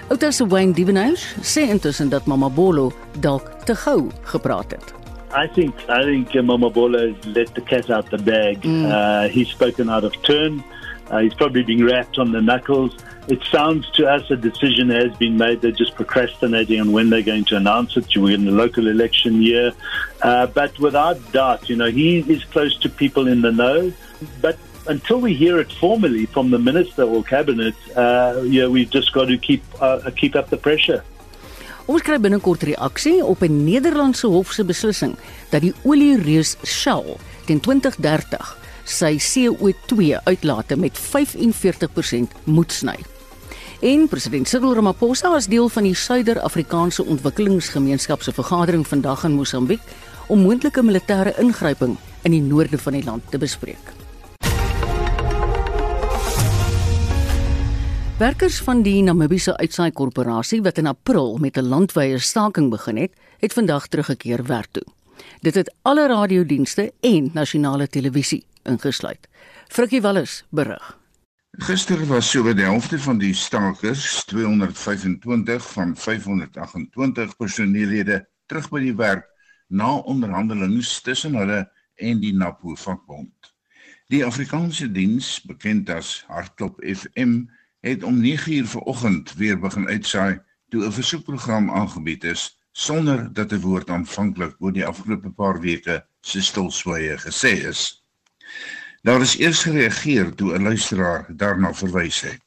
[0.08, 2.86] Outa se Wayne Divenage sê intussen dat Mamabolo
[3.20, 4.96] dalk te gou gepraat het.
[5.36, 8.64] I think I think Mamabolo let the cat out the bag.
[8.64, 8.88] Mm.
[8.88, 10.64] Uh, he's spoken out of turn.
[11.12, 12.96] Uh, he's probably being rapped on the knuckles.
[13.26, 15.62] It sounds to us a decision has been made.
[15.62, 18.14] They're just procrastinating on when they're going to announce it.
[18.14, 19.72] We're in the local election year.
[20.20, 23.92] Uh, but without doubt, you know, he is close to people in the know.
[24.42, 29.12] But until we hear it formally from the minister or cabinet, uh, yeah, we've just
[29.12, 31.02] got to keep uh, keep up the pressure.
[31.86, 35.16] Ons kry binnekort reaksie op 'n Nederlandse hof se beslissing
[35.50, 43.13] dat die oliereus Shell teen 2030 sy CO2 uitlate met 45% moet sny.
[43.80, 49.82] En president Cyril Ramaphosa as deel van die Suider-Afrikaanse Ontwikkelingsgemeenskap se vergadering vandag in Mosambiek
[50.28, 53.92] om moontlike militêre ingryping in die noorde van die land te bespreek.
[58.18, 63.12] Werkers van die Namibiese Uitsaai Korporasie wat in April met 'n landwyse staking begin het,
[63.38, 64.86] het vandag teruggekeer werk toe.
[65.40, 69.28] Dit het alle radiodienste en nasionale televisie ingesluit.
[69.68, 71.03] Frikkie Wallis berig.
[71.58, 78.16] Gister was so die helfte van die stakers, 225 van 528 personeellede,
[78.50, 79.28] terug by die werk
[79.70, 81.60] na onderhandelinge tussen hulle
[82.02, 83.52] en die NAPO vakbond.
[84.10, 87.46] Die Afrikaanse diens, bekend as Hartklop FM,
[87.86, 90.40] het om 9:00 vanoggend weer begin uitsaai
[90.74, 96.02] toe 'n versoekprogram aangebied is sonder dat 'n woord aanvanklik oor die afgelope paar weke
[96.20, 98.03] se stilswye gesê is.
[99.04, 102.40] Daar is eers gereageer toe 'n luisteraar daarna verwys het.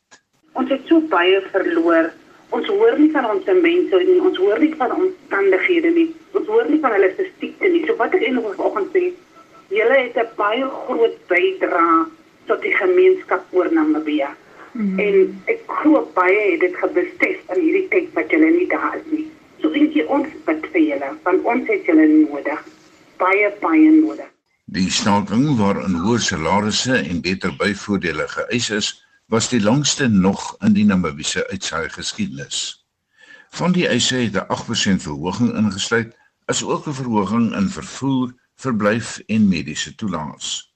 [0.53, 2.11] Ons het so baie verloor.
[2.49, 6.15] Ons hoor nie van ons mense nie, ons hoor nie van omstandighede nie.
[6.31, 7.85] Ons hoor nie van hulle statistieke nie.
[7.85, 9.03] So wat ek eintlik vanoggend sê,
[9.69, 12.05] julle het 'n baie groot bydrae
[12.45, 14.29] tot die gemeenskap oor Namibia.
[14.71, 14.99] Mm -hmm.
[14.99, 19.11] En ek glo baie het dit gebesef in hierdie tyd wat julle nie daar is
[19.11, 19.27] nie.
[19.61, 22.65] So ek sê ons bid vir julle, want ons het julle nodig.
[23.17, 24.36] Baie baie nodig.
[24.75, 28.87] Die staking waarin hoë salarisse en beter byvoordele geëis is,
[29.31, 32.57] was die langste nog in die Namibiese uitsaai geskiedenis.
[33.55, 36.11] Van die eise het 'n 8% verhoging ingesluit,
[36.51, 40.73] as ook 'n verhoging in vervoer, verblyf en mediese toelaas.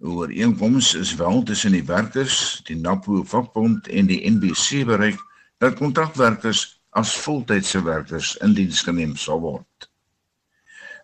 [0.00, 5.20] Ooreenkoms is wel tussen die werkers, die NAPO vakbond en die NBC bereik
[5.58, 9.91] dat kontrakwerkers as voltydse werkers in diens geneem sal word.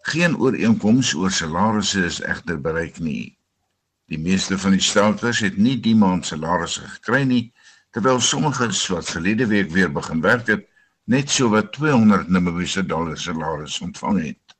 [0.08, 3.36] Geen ooreenkoms oor salarisse is egter bereik nie.
[4.08, 7.42] Die meeste van die stakers het nie die maand salarisse gekry nie,
[7.92, 10.64] terwyl sommiges wat verlede week weer begin werk het,
[11.12, 14.56] net so wat 200 Namibiese dollar salaris ontvang het.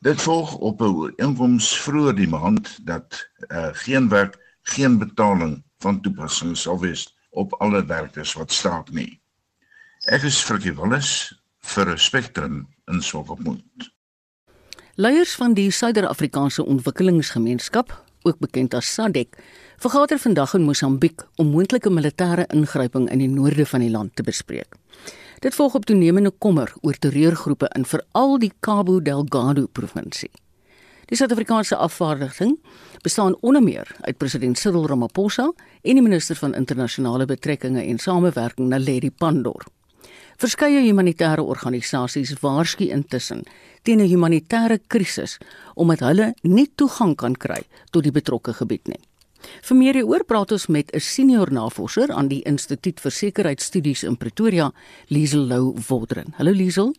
[0.00, 3.20] Dit volg op 'n ooreenkoms vroeër die maand dat
[3.52, 9.20] uh, geen werk, geen betaling van toepassing sal wees op alle werkers wat staak nie.
[10.08, 13.92] Ek is Frikkie Wallis vir Spectrum in Swakopmund.
[15.00, 19.38] Leiers van die Suider-Afrikaanse Ontwikkelingsgemeenskap, ook bekend as SADC,
[19.80, 24.26] vergader vandag in Mosambiek om moontlike militêre ingryping in die noorde van die land te
[24.26, 24.76] bespreek.
[25.40, 30.30] Dit volg op toenemende kommer oor terreurgroepe in veral die Cabo Delgado provinsie.
[31.08, 32.58] Die Suid-Afrikaanse afvaardiging
[33.00, 35.48] bestaan onder meer uit president Cyril Ramaphosa
[35.80, 39.64] en die minister van internasionale betrekkinge en samewerking Naledi Pandor.
[40.40, 43.42] Verskeie humanitêre organisasies waarsku intussen
[43.82, 45.38] teen 'n humanitêre krisis
[45.74, 49.00] omdat hulle nie toegang kan kry tot die betrokke gebied nie.
[49.62, 54.16] Vir meer hieroor praat ons met 'n senior navorser aan die Instituut vir Sekuriteitsstudies in
[54.16, 54.72] Pretoria,
[55.08, 56.34] Liesel Lou Wodren.
[56.36, 56.94] Hallo Liesel.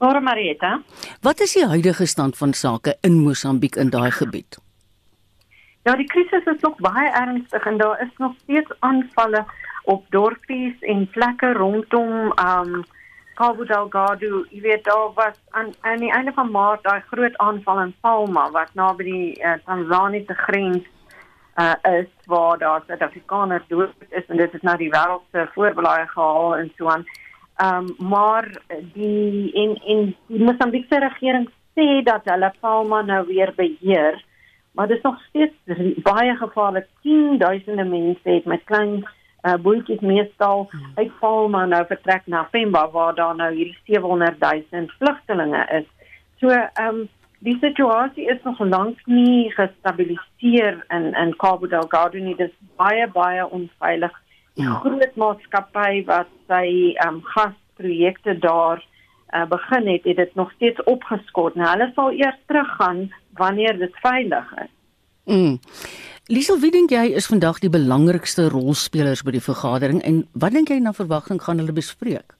[0.00, 0.82] Môre Marieta.
[1.20, 4.58] Wat is die huidige stand van sake in Mosambiek in daai gebied?
[5.84, 9.44] Ja, die krisis is nog baie ernstig en daar is nog steeds aanvalle
[9.84, 12.84] op dorpies en plekke rondom um
[13.40, 14.44] Cabo Delgado.
[14.52, 18.42] Jy weet daar was aan aan die einde van Maart daai groot aanval in Palma
[18.52, 20.84] wat naby die uh, Tanzaniese grens
[21.56, 26.04] uh, is waar daar Suid-Afrikaners dood is en dit is nou die wêreld se voorbelaai
[26.10, 27.06] gehaal en so aan.
[27.64, 28.50] Ehm um, maar
[28.92, 34.20] die in in die Mosambiekse regering sê dat hulle Palma nou weer beheer.
[34.72, 35.56] Maar dit is nog steeds
[36.12, 36.92] baie gevaarlik.
[37.02, 39.08] 10000 mense het met klein
[39.42, 40.92] uh, bootjies meestal hmm.
[40.94, 45.88] uit Palma nou vertrek na Pemba waar daar nou hierdie 700 000 vlugtelinge is.
[46.40, 47.08] So ehm um,
[47.40, 52.36] die situasie is nog lank nie gestabiliseer in in Cabo Delgado nie.
[52.36, 54.12] Dit is baie baie onveilig.
[54.54, 54.80] Die ja.
[54.84, 58.84] groot maatskappy wat sy ehm um, gasprojekte daar
[59.34, 61.54] uh, begin het, het dit nog steeds opgeskort.
[61.54, 64.74] Nou hulle sal eers teruggaan wanneer dit veilig is.
[65.30, 65.60] Mm.
[66.26, 70.70] Liesel, wie dink jy is vandag die belangrikste rolspelers by die vergadering en wat dink
[70.70, 72.34] jy na verwagting gaan hulle bespreek?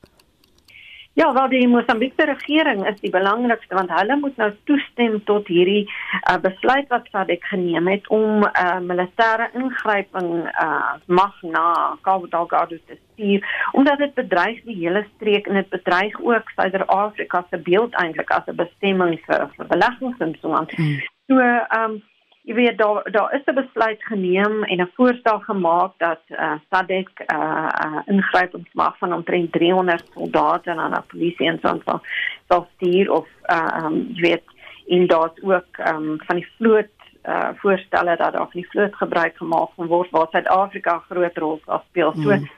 [1.18, 5.84] Ja, wel die Mosambiekse regering is die belangrikste want hulle moet nou toestem tot hierdie
[5.86, 11.64] uh, besluit wat SADC geneem het om uh, militêre ingryping uh, mag na
[12.06, 17.46] Cabo Delgado te stuur omdat dit bedreig die hele streek en dit bedreig ook Suider-Afrika
[17.50, 20.70] se beeld eintlik as 'n bestemming vir, vir beleggings en so aan.
[20.74, 21.00] Hmm.
[21.26, 22.02] So, ehm um,
[22.50, 27.10] jy weet daar daar is 'n besluit geneem en 'n voorstel gemaak dat uh, SADC
[27.32, 32.02] uh, uh, ingrypings mag van omtrent 300 soldate en dan 'n polisie en so van
[32.48, 34.42] sal stuur of uh, um, jy weet
[34.86, 39.36] in daar ook um, van die vloot uh, voorstelle dat daar van die vloot gebruik
[39.36, 42.12] gemaak gaan word waar Suid-Afrika groot rol sal speel.
[42.12, 42.48] So mm.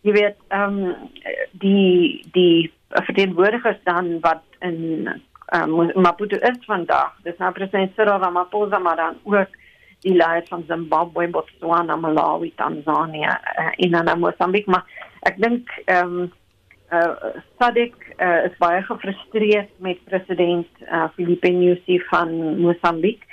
[0.00, 0.94] jy weet um,
[1.52, 5.08] die die verteenwoordigers dan wat in
[5.52, 7.14] um, Maputo is vandag.
[7.22, 9.56] Dis nou president Cyril Ramaphosa maar dan ook
[10.00, 14.66] die leiers van Zimbabwe, Botswana, Malawi, Tanzania uh, en dan Mosambiek.
[14.66, 14.84] Maar
[15.20, 16.32] ek dink ehm um,
[16.92, 23.24] uh, Sadik uh, is baie gefrustreerd met president uh, Filipe Nyusi van Mosambiek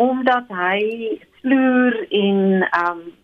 [0.00, 0.80] omdat hy
[1.40, 3.18] vloer in ehm um,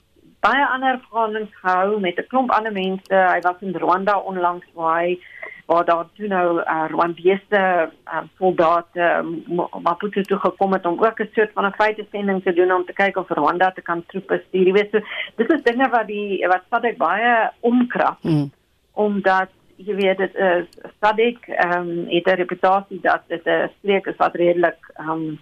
[0.47, 3.15] baie ander verhandelings gehou met 'n klomp ander mense.
[3.33, 5.19] Hy was in Rwanda onlangs waar hy
[5.67, 7.63] waar daar toe nou uh, Rwandese
[8.05, 9.43] uh, soldate um,
[9.83, 12.93] Maputo toe gekom het om ook 'n soort van 'n feitesending te doen om te
[12.93, 14.67] kyk of Rwanda te kan troepe stuur.
[14.67, 15.01] Jy weet so
[15.37, 18.23] dis is dinge wat die wat SADC baie omkrap.
[18.23, 18.51] Mm.
[18.93, 20.67] Omdat jy weet dit is
[21.01, 25.39] SADC ehm um, het 'n reputasie dat dit 'n streek is wat redelik ehm um,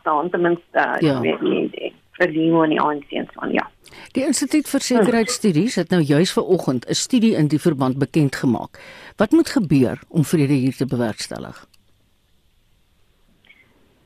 [0.00, 1.20] staan ten minste uh, ja.
[1.20, 3.70] weet nie vir die nie nie aansien van ja.
[4.12, 8.80] Die Instituut vir Sekuriteitsstudies het nou juis vanoggend 'n studie in die verband bekend gemaak.
[9.16, 11.66] Wat moet gebeur om vrede hier te bewerkstellig?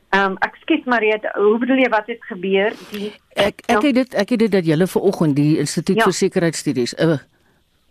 [0.08, 2.72] Ehm um, ek skiet Marie, hoe bedoel jy wat het gebeur?
[2.90, 6.04] Die ek ek het dit ek het dit dat julle vanoggend die Instituut ja.
[6.04, 7.18] vir Sekuriteitsstudies 'n uh,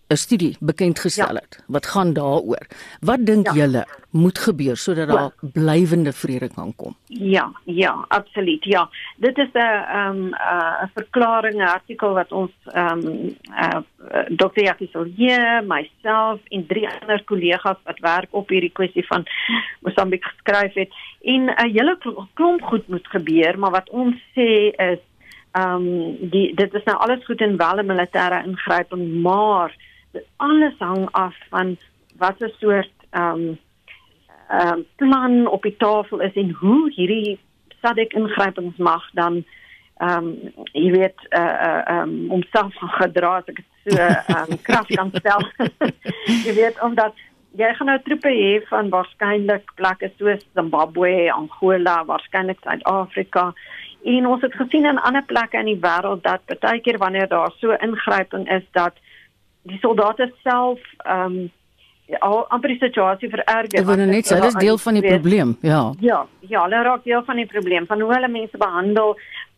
[0.07, 1.41] 'n studie bekend gestel ja.
[1.43, 2.67] het wat gaan daaroor.
[2.99, 3.53] Wat dink ja.
[3.53, 5.49] julle moet gebeur sodat daar ja.
[5.53, 6.95] blywende vrede kan kom?
[7.05, 8.63] Ja, ja, absoluut.
[8.63, 8.89] Ja.
[9.15, 10.23] Dit is 'n ehm
[10.83, 13.79] 'n verklaring, 'n artikel wat ons ehm um, uh,
[14.29, 14.61] Dr.
[14.61, 19.25] Jacques Solier, myself en drie ander kollegas wat werk op hierdie kwessie van
[19.79, 20.89] Mosambiek geskryf het.
[21.21, 21.97] En 'n uh, hele
[22.33, 24.99] klomp goed moet gebeur, maar wat ons sê is
[25.51, 29.75] ehm um, die dit is nou alles goed en wel 'n militêre ingryping, maar
[30.35, 31.77] alles hang af van
[32.17, 33.59] wat 'n soort ehm um,
[34.49, 37.39] ehm um, plan op die tafel is en hoe hierdie
[37.81, 39.43] SADC ingrypings mag dan
[39.97, 44.51] ehm um, jy weet eh uh, ehm uh, um, homself gedra as ek so ehm
[44.51, 45.41] um, krag kan stel.
[46.45, 47.13] jy weet omdat
[47.57, 53.53] jy gaan nou troepe hê van waarskynlik plekke soos Zimbabwe, Angola, waarskynlik Suid-Afrika.
[54.05, 57.51] En ons het gesien in ander plekke in die wêreld dat baie keer wanneer daar
[57.57, 58.93] so ingryping is dat
[59.69, 61.47] die soldate self ehm um,
[62.23, 63.81] al amper die situasie vererger.
[63.81, 65.81] Ek wil net sê dit is deel van die weet, probleem, ja.
[65.99, 69.17] Ja, ja, hulle raak deel van die probleem van hoe hulle mense behandel.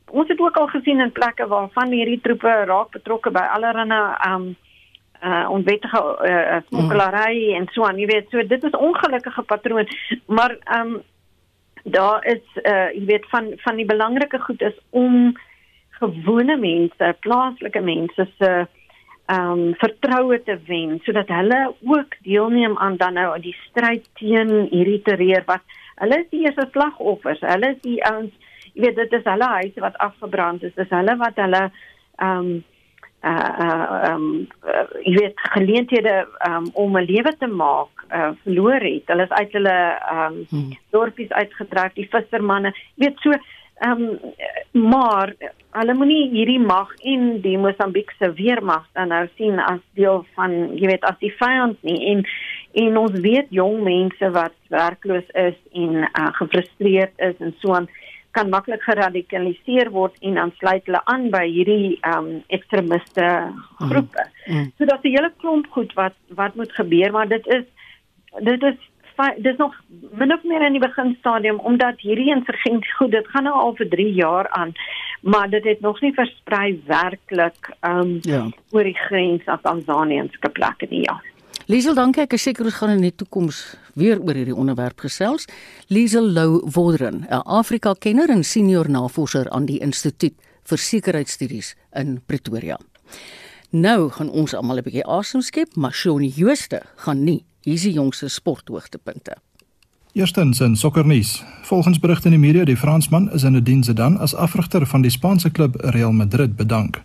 [0.09, 4.01] Ons het ook al gesien in plekke waar van hierdie troepe raak betrokke by allerlei
[4.31, 4.49] um
[5.19, 7.55] uh onwettige uh, smokkelary mm.
[7.59, 9.89] en so aan, jy weet, so dit is ongelukkige patroon,
[10.25, 11.01] maar um
[11.83, 15.35] daar is uh jy weet van van die belangrike goed is om
[15.99, 18.78] gewone mense, plaaslike mense se ehm
[19.29, 25.01] um, vertroue te wen sodat hulle ook deelneem aan dan nou die stryd teen hierdie
[25.05, 27.41] terreur wat hulle is die eerste slagoffers.
[27.43, 28.33] Hulle is die ouens,
[28.73, 30.75] jy weet dit is hulle huise wat afgebrand is.
[30.77, 31.63] Dis hulle wat hulle
[32.23, 32.59] um,
[33.19, 34.27] uh ehm um,
[34.63, 36.13] uh, jy weet geleenthede
[36.47, 39.11] um, om 'n lewe te maak uh, verloor het.
[39.11, 39.77] Hulle is uit hulle
[40.11, 40.77] um, hmm.
[40.95, 42.71] dorpies uitgetrek, die vissermanne.
[42.95, 43.35] Jy weet so
[43.79, 44.19] ehm um,
[44.89, 45.33] maar
[45.71, 50.91] hulle moenie hierdie mag in die Mosambiekse weermag dan nou sien as deel van jy
[50.91, 52.25] weet as die vyand nie en
[52.83, 57.89] en ons weet jong mense wat werkloos is en uh, gefrustreerd is en so aan
[58.37, 63.25] kan maklik geradikaliseer word en dan sluit hulle aan by hierdie ehm um, ekstremiste
[63.79, 64.25] groepe.
[64.45, 64.55] Mm.
[64.55, 64.71] Mm.
[64.77, 67.65] So dat die hele klomp goed wat wat moet gebeur maar dit is
[68.45, 68.77] dit is
[69.37, 69.75] dis nog
[70.17, 73.89] min of meer in die beginstadium omdat hierdie insurgensie goed dit gaan nou al vir
[73.95, 74.73] 3 jaar aan
[75.21, 78.45] maar dit het nog nie versprei werklik ehm um, ja.
[78.71, 81.19] oor die grens af Tanzanië en skeplekke nie ja.
[81.69, 82.23] Liesel, dankie.
[82.23, 83.59] Ek is seker ons gaan in die toekoms
[83.93, 85.45] weer oor hierdie onderwerp gesels.
[85.93, 92.79] Liesel Lou Wodren, 'n Afrika-kenner en senior navorser aan die Instituut vir Sekuriteitsstudies in Pretoria.
[93.69, 97.45] Nou gaan ons almal 'n bietjie asem skep, maar Shaun Jooste gaan nie.
[97.61, 99.37] Hier is die jongste sporthoogtepunte.
[100.13, 101.43] Eerstens in sokkernuus.
[101.61, 105.01] Volgens berigte in die media, die Fransman is in 'n diens dan as afrigter van
[105.01, 107.03] die Spaanse klub Real Madrid bedank.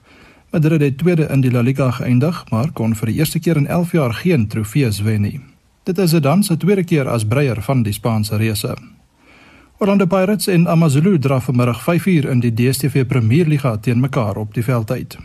[0.51, 3.67] Madrid het tweede in die La Liga geëindig, maar kon vir die eerste keer in
[3.67, 5.41] 11 jaar geen trofees wen nie.
[5.83, 8.77] Dit is dan se tweede keer as breier van die Spaanse reëse.
[9.79, 14.55] Orlando Pirates en AmaZulu dra vanmiddag 5uur in die DStv Premier Liga teen mekaar op
[14.55, 15.19] die veld uit.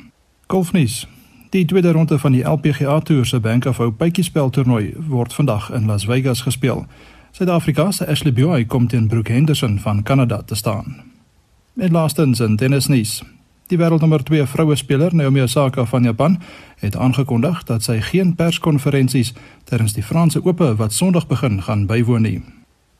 [0.47, 1.07] Golfnuus.
[1.49, 5.71] Die tweede ronde van die LPGA Tour se Bank of Hope bytjiespel toernooi word vandag
[5.71, 6.85] in Las Vegas gespeel.
[7.31, 11.01] Suid-Afrika se Ashley Buy kom teen Brooke Henderson van Kanada te staan.
[11.77, 13.23] En laastens in tennisnuus.
[13.67, 16.39] Die wêreldnommer 2 vroue speler Naomi Osaka van Japan
[16.77, 19.33] het aangekondig dat sy geen perskonferensies
[19.63, 22.41] terwyl die Franse Ope wat Sondag begin gaan bywoon nie.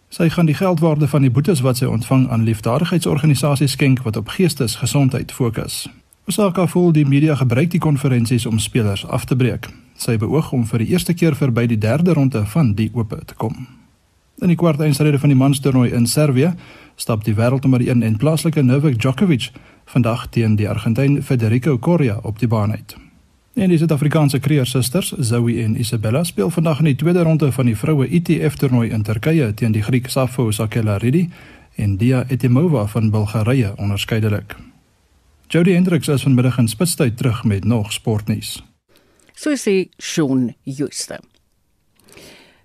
[0.10, 4.28] Sy gaan die geldwaarde van die boetes wat sy ontvang aan liefdadigheidsorganisasies skenk wat op
[4.28, 5.86] geestesgesondheid fokus.
[6.30, 9.66] Osaka voel die media gebruik die konferensies om spelers af te breek.
[9.98, 13.34] Sy beoog om vir die eerste keer verby die derde ronde van die Ope te
[13.34, 13.56] kom.
[14.38, 16.52] In die kwart eindstryd van die manstoernooi in Servië
[17.02, 19.50] stap die wêreldnommer 1 en plaaslike Novak Djokovic
[19.90, 22.96] vandag teen die Argentyn Federico Coria op die baan uit.
[23.58, 27.78] En die Suid-Afrikaanse kreersusters, Zoe en Isabella, speel vandag in die tweede ronde van die
[27.78, 31.34] vroue ITF toernooi in Turkye teen die Griek Safo Sakellaridis
[31.76, 34.69] en Dia Etimova van Bulgarië onderskeidelik.
[35.52, 38.64] Jody Hendricks is vanmiddag in Spitstyd terug met nog sportnuus.
[39.34, 41.18] So sê Shaun Jooste.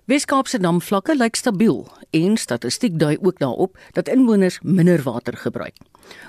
[0.05, 5.73] Weskaapse damvlakke lyk stabiel en statistiek dui ook daarop dat inwoners minder water gebruik.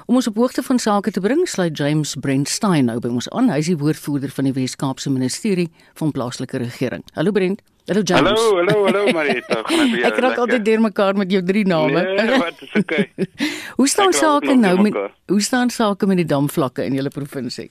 [0.07, 3.53] Om ons op hoogte van sake te bring, sluit James Brentstein nou by ons aan.
[3.53, 5.69] Hy is die woordvoerder van die Weskaapse Ministerie
[6.01, 7.05] van Plaaslike Regering.
[7.13, 7.61] Hallo Brent.
[7.89, 8.29] Hallo James.
[8.29, 9.61] Hallo, hallo, hallo Marita.
[10.09, 12.03] Ek raak altyd deurmekaar met jou drie name.
[12.03, 13.05] Nee, wat is okay.
[13.79, 14.97] hoe staan sake nou met
[15.31, 17.69] hoe staan sake met die damvlakke in julle provinsie?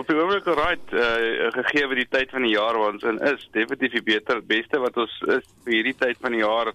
[0.00, 3.20] Op die oomblik right, uh, gegee word die tyd van die jaar waar ons in
[3.28, 6.72] is, definitief die beter beste wat ons is vir hierdie tyd van die jaar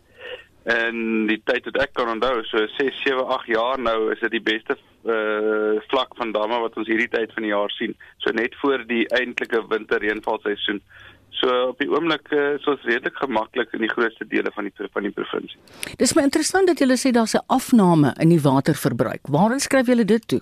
[0.69, 4.37] en die tyd wat ek kan onthou, so 6, 7, 8 jaar nou is dit
[4.37, 7.97] die beste uh vlak van damme wat ons hierdie tyd van die jaar sien.
[8.23, 10.79] So net voor die eintlike winterreënvalseisoen.
[11.39, 14.89] So op die oomblik uh, is ons redelik gemaklik in die grootste dele van die
[14.93, 15.59] van die provinsie.
[15.97, 19.27] Dis my interessant dat julle sê daar's 'n afname in die waterverbruik.
[19.27, 20.41] Waarin skryf julle dit toe?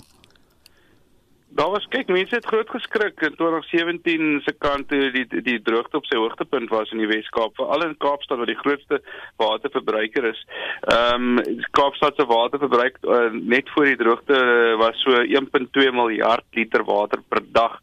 [1.54, 6.00] Daar was kyk mense het groot geskrik in 2017 se kant toe die die droogte
[6.00, 9.02] op sy hoogtepunt was in die Wes-Kaap veral in Kaapstad wat die grootste
[9.42, 10.40] waterverbruiker is.
[10.96, 16.46] Ehm um, Kaapstad se waterverbruik uh, net voor die droogte uh, was so 1.2 miljard
[16.56, 17.76] liter water per dag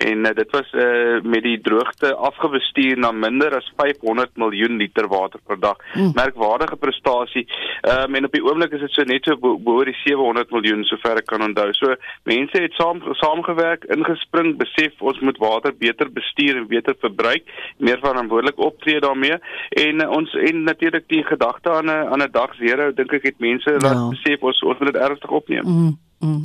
[0.00, 5.08] en uh, dit was uh, met die droogte afgebestuur na minder as 500 miljoen liter
[5.12, 5.76] water per dag.
[5.92, 6.14] Hmm.
[6.16, 7.44] Merkwaardige prestasie.
[7.82, 10.88] Ehm um, en op die oomblik is dit so net so behoor die 700 miljoen
[10.88, 11.68] sover ek kan onthou.
[11.76, 17.44] So mense het saam saamgewerk, ingespring, besef ons moet water beter bestuur en beter verbruik,
[17.78, 19.38] meer verantwoordelik optree daarmee
[19.68, 23.22] en uh, ons en natuurlik die gedagte aan 'n aan 'n dag zero dink ek
[23.22, 24.08] het mense wat ja.
[24.08, 25.64] besef ons ons moet dit ernstig opneem.
[25.64, 26.44] Mm, mm.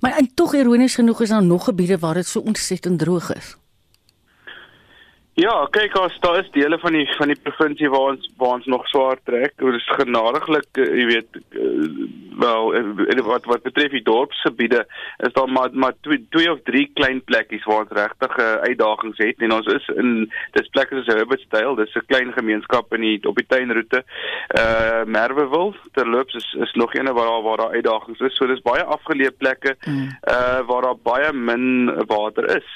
[0.00, 3.56] Maar en tog ironies genoeg is daar nog gebiede waar dit so ontsettend droog is.
[5.36, 8.68] Ja, kyk as daar is dele van die van die provinsie waar ons waar ons
[8.72, 9.52] nog swaar trek.
[9.60, 12.06] Dit is genadiglik, uh, jy weet, uh,
[12.40, 14.86] wel uh, wat wat betref die dorpsgebiede
[15.26, 19.20] is daar maar maar twee, twee of drie klein plekkies waar ons regtig uh, uitdagings
[19.20, 20.10] het en ons is in
[20.56, 24.04] dis plekke soos Herbertstyle, dis 'n klein gemeenskap in die op die tuinroete.
[24.56, 28.36] Uh Merwewil, terloops is is nog een waar daar waar daar uitdagings is.
[28.36, 30.08] So dis baie afgeleë plekke mm.
[30.32, 32.68] uh waar daar baie min water is.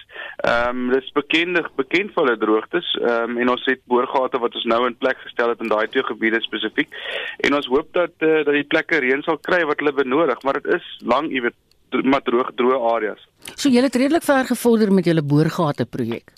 [0.45, 4.69] Ehm um, dis bekend bekend vir hulle droogtes um, en ons het boorgate wat ons
[4.75, 7.01] nou in plek gestel het in daai twee gebiede spesifiek
[7.47, 10.61] en ons hoop dat uh, dat die plekke reën sal kry wat hulle benodig maar
[10.61, 11.59] dit is lang jy weet
[12.07, 13.23] maar droog droë areas.
[13.57, 16.31] So julle het redelik ver gevorder met julle boorgate projek.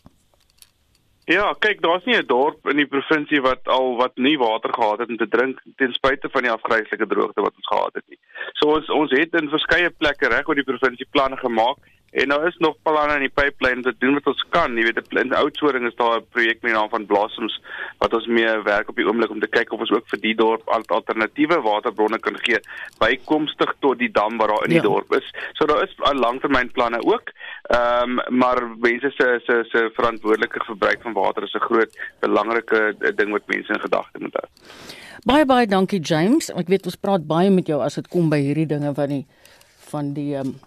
[1.32, 4.98] Ja, kyk, daar's nie 'n dorp in die provinsie wat al wat nie water gehad
[4.98, 8.18] het om te drink ten spyte van die afgryslike droogte wat ons gehad het nie.
[8.58, 11.78] So ons ons het in verskeie plekke reg oor die provinsie planne gemaak
[12.12, 14.74] En nou is nog planne in die pipeline om te doen wat ons kan.
[14.76, 17.60] Jy weet, in Oudtshoorn is daar 'n projek met die naam van Blossoms
[17.98, 20.34] wat ons mee werk op die oomblik om te kyk of ons ook vir die
[20.34, 22.60] dorp alternatiewe waterbronne kan gee
[22.98, 24.82] bykomstig tot die dam wat daar in die ja.
[24.82, 25.32] dorp is.
[25.52, 27.32] So daar is langtermynplanne ook.
[27.62, 32.94] Ehm um, maar mense se se se verantwoordelike verbruik van water is 'n groot belangrike
[33.16, 34.48] ding wat mense in gedagte moet hou.
[35.24, 36.50] Baie baie dankie James.
[36.50, 39.26] Ek weet ons praat baie met jou as dit kom by hierdie dinge van die
[39.90, 40.60] van die ehm um,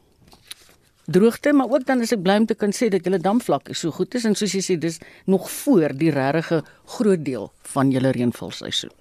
[1.06, 3.92] droogte, maar ook dan is ek bly om te kan sê dat julle damvlakke so
[3.92, 8.12] goed is en soos jy sê dis nog voor die regte groot deel van julle
[8.12, 8.94] reënvalseisoen.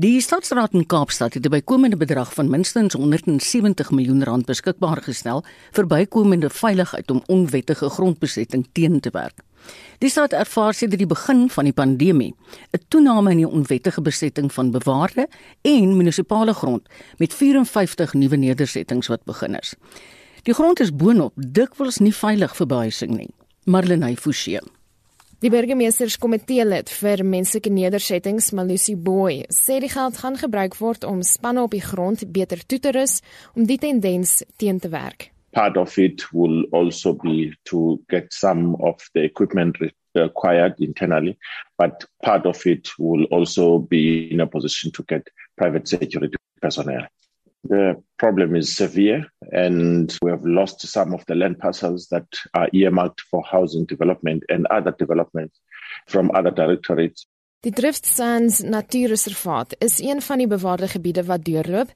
[0.00, 5.44] Die Stadsraad in Kaapstad het 'n bykomende bedrag van minstens 170 miljoen rand beskikbaar gestel
[5.72, 9.44] vir bykomende veiligheid om onwettige grondbesetting teen te werk.
[9.98, 12.34] Die stad ervaar sedert die begin van die pandemie
[12.72, 15.28] 'n toename in die onwettige besetting van bewaarde
[15.62, 16.88] en munisipale grond
[17.18, 19.74] met 54 nuwe nedersettings wat begin is.
[20.42, 23.30] Die grond is boonop dikwels nie veilig vir behuising nie.
[23.64, 24.60] Marlenae Forsie.
[25.40, 31.22] Die burgemeesterskomitee lid vir menslike nedersettings, Malusi Boy, sê die geld gaan gebruik word om
[31.24, 33.20] spanne op die grond beter toe te rus
[33.54, 35.30] om die tendens teen te werk.
[35.52, 39.78] Part of it will also be to get some of the equipment
[40.14, 41.38] required internally,
[41.78, 47.06] but part of it will also be in a position to get private security personnel.
[47.64, 52.68] The problem is severe, and we have lost some of the land parcels that are
[52.72, 55.60] earmarked for housing development and other developments
[56.06, 57.26] from other directorates.
[57.62, 61.90] Die Drift Sands Natuurreservaat is een van die bewaarde gebiede wat deurloop,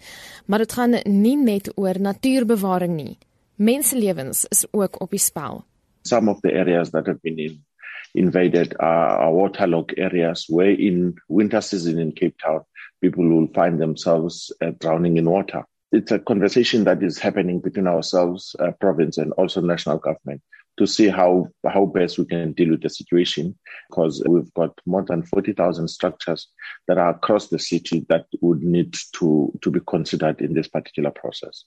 [0.46, 3.16] maar dit gaan nie net oor natuurbewaring nie.
[3.57, 5.64] Menselewens is ook op die spel.
[6.02, 7.64] Some of the areas that have been in,
[8.12, 12.64] invaded are, waterlogged areas where in winter season in Cape Town
[13.00, 15.64] people will find themselves uh, drowning in water.
[15.92, 20.42] It's a conversation that is happening between ourselves, uh, province, and also national government
[20.76, 23.57] to see how how best we can deal with the situation
[23.88, 26.48] because we've got more than 40,000 structures
[26.88, 31.12] that are across the city that would need to to be considered in this particular
[31.12, 31.64] process.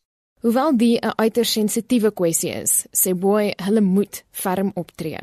[0.48, 5.20] Hoewel die 'n uiters sensitiewe kwessie is, sê Boy hulle moet ferm optree.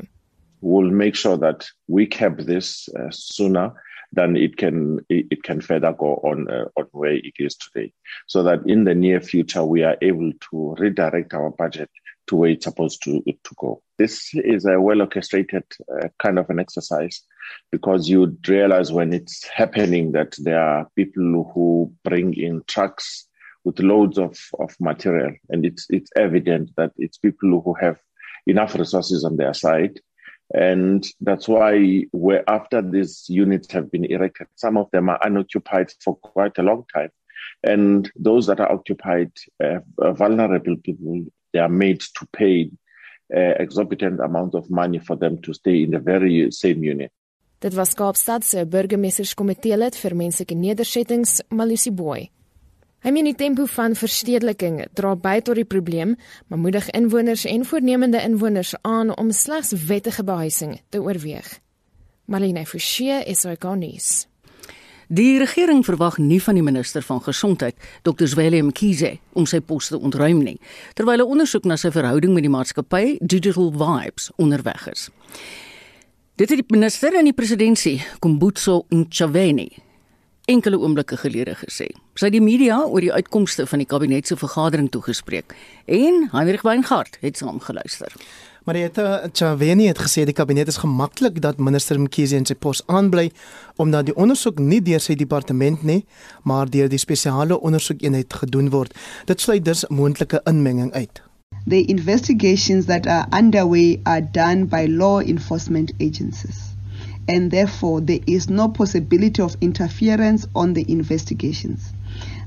[0.61, 3.73] We'll make sure that we cap this uh, sooner
[4.13, 7.91] than it can it, can further go on uh, on where it is today
[8.27, 11.89] so that in the near future we are able to redirect our budget
[12.27, 16.49] to where it's supposed to to go this is a well orchestrated uh, kind of
[16.51, 17.23] an exercise
[17.71, 23.27] because you realize when it's happening that there are people who bring in trucks
[23.65, 27.99] with loads of, of material and it's it's evident that it's people who have
[28.47, 29.99] enough resources on their side
[30.53, 35.91] and that's why where after these units have been erected, some of them are unoccupied
[36.03, 37.09] for quite a long time.
[37.63, 39.31] And those that are occupied,
[39.63, 39.79] uh,
[40.13, 42.69] vulnerable people, they are made to pay
[43.35, 47.11] uh, exorbitant amount of money for them to stay in the very same unit.
[47.59, 52.29] Dit was Kaapstad se burgemeesterskomitee lid vir menslike nedersettings, Malusi Boy.
[53.05, 56.15] Hy meen die tempo van verstedeliking dra by tot die probleem,
[56.49, 61.45] maar moedig inwoners en voornemende inwoners aan om slegs wettige behuising te oorweeg.
[62.25, 64.25] Marlene Forsie is organies.
[65.05, 68.25] Die regering verwag nie van die minister van gesondheid, Dr.
[68.33, 70.57] Willem Kiese, om sy pos te ontruim nie,
[70.97, 75.09] terwyl 'n ondersoek na sy verhouding met die maatskappy Digital Vibes onderweg is.
[76.35, 79.84] Dit het die minister en die presidentsie, Kumbutso Ntshavheni,
[80.45, 81.89] enkele oomblikke gelede gesê.
[82.15, 86.65] Sy het die media oor die uitkomste van die kabinet se vergadering toegespreek en Heinrich
[86.65, 88.13] Weingart het saamgeluister.
[88.65, 93.27] Marietta Chaveni het gesê die kabinet is gemaklik dat minister Mkhize in sy pos aanbly
[93.77, 95.99] omdat die ondersoek nie deur sy departement nie,
[96.43, 98.97] maar deur die spesiale ondersoekeenheid gedoen word.
[99.29, 101.21] Dit sluit dus moontlike inmenging uit.
[101.67, 106.64] The investigations that are underway are done by law enforcement agencies.
[107.27, 111.91] And therefore there is no possibility of interference on the investigations.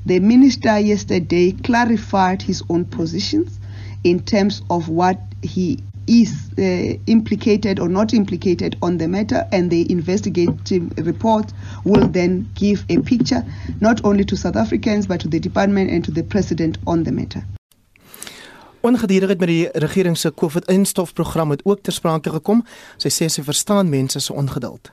[0.06, 3.58] The minister yesterday clarified his own positions
[4.04, 9.70] in terms of what he is uh, implicated or not implicated on the matter, and
[9.70, 11.52] the investigative report
[11.84, 13.44] will then give a picture
[13.80, 17.12] not only to South Africans but to the department and to the president on the
[17.12, 17.44] matter.
[18.80, 22.64] Ongedierigheid met die regering se COVID-instofprogram het ook ter sprake gekom.
[22.96, 24.92] Sy sê sy verstaan mense se ongeduld.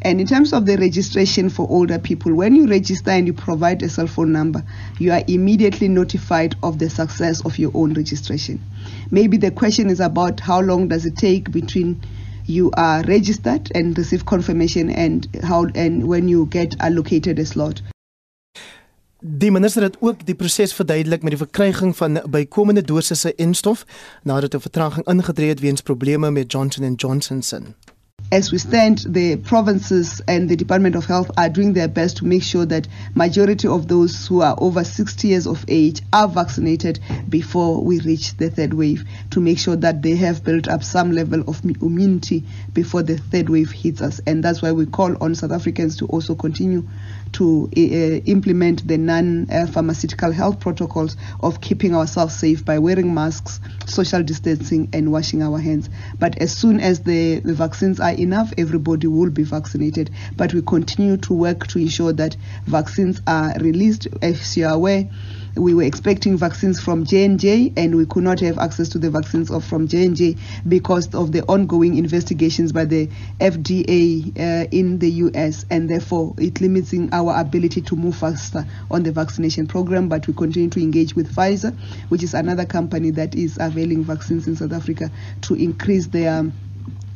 [0.00, 3.82] And in terms of the registration for older people, when you register and you provide
[3.82, 4.62] a cell phone number,
[4.98, 8.60] you are immediately notified of the success of your own registration.
[9.10, 12.00] Maybe the question is about how long does it take between
[12.46, 17.80] you are registered and receive confirmation and how and when you get allocated a slot.
[19.24, 23.86] Die minister het ook die proses verduidelik met die verkryging van bykomende dosisse enstof
[24.22, 27.60] nadat 'n vertraging ingetree het weens probleme met Johnson & Johnson se.
[28.32, 32.24] As we stand, the provinces and the Department of Health are doing their best to
[32.24, 36.98] make sure that majority of those who are over 60 years of age are vaccinated
[37.28, 41.12] before we reach the third wave to make sure that they have built up some
[41.12, 42.42] level of immunity
[42.72, 44.20] before the third wave hits us.
[44.26, 46.88] And that's why we call on South Africans to also continue
[47.32, 53.60] to uh, implement the non pharmaceutical health protocols of keeping ourselves safe by wearing masks,
[53.86, 55.88] social distancing, and washing our hands.
[56.18, 60.10] But as soon as the, the vaccines are enough, everybody will be vaccinated.
[60.36, 64.08] But we continue to work to ensure that vaccines are released.
[64.20, 65.08] As you are aware,
[65.56, 69.50] we were expecting vaccines from J&J and we could not have access to the vaccines
[69.50, 70.36] of from J&J
[70.66, 76.60] because of the ongoing investigations by the FDA uh, in the US and therefore it
[76.60, 81.14] limiting our ability to move faster on the vaccination program but we continue to engage
[81.14, 81.76] with Pfizer
[82.08, 85.10] which is another company that is availing vaccines in South Africa
[85.42, 86.50] to increase their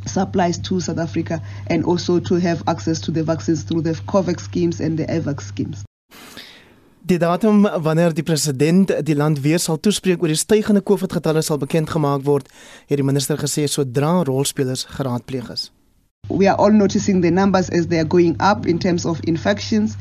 [0.07, 4.41] supplies to South Africa and also to have access to the vaccines through the COVAX
[4.41, 5.84] schemes and the AVAX schemes.
[7.07, 11.61] Die datum wanneer die president die land weer sal toespreek oor die stygende COVID-getalle sal
[11.62, 12.48] bekend gemaak word,
[12.90, 15.68] het die minister gesê sodra rolspelers geraadpleeg is.
[16.26, 19.94] We are all noticing the numbers as they are going up in terms of infections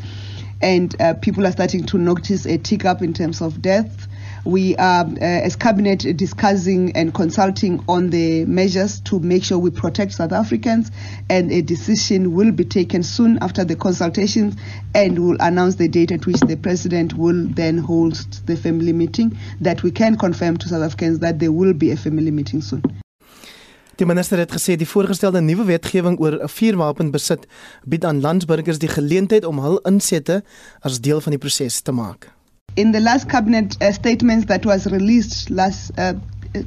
[0.64, 4.10] and uh, people are starting to notice a tick up in terms of deaths.
[4.46, 9.72] We are, uh, as cabinet, discussing and consulting on the measures to make sure we
[9.72, 10.92] protect South Africans,
[11.30, 14.56] and a decision will be taken soon after the consultations,
[14.94, 19.38] and will announce the date at which the president will then host the family meeting.
[19.62, 22.84] That we can confirm to South Africans that there will be a family meeting soon.
[23.96, 27.48] Die minister het gesê die voorgestelde nuwe wetgewing oor 'n vuurwapenbesit
[27.88, 30.44] bied aan landsburgers die geleentheid om hul insette
[30.82, 32.36] as deel van die proses te maak.
[32.76, 36.14] In the last cabinet uh, statement that was released last uh,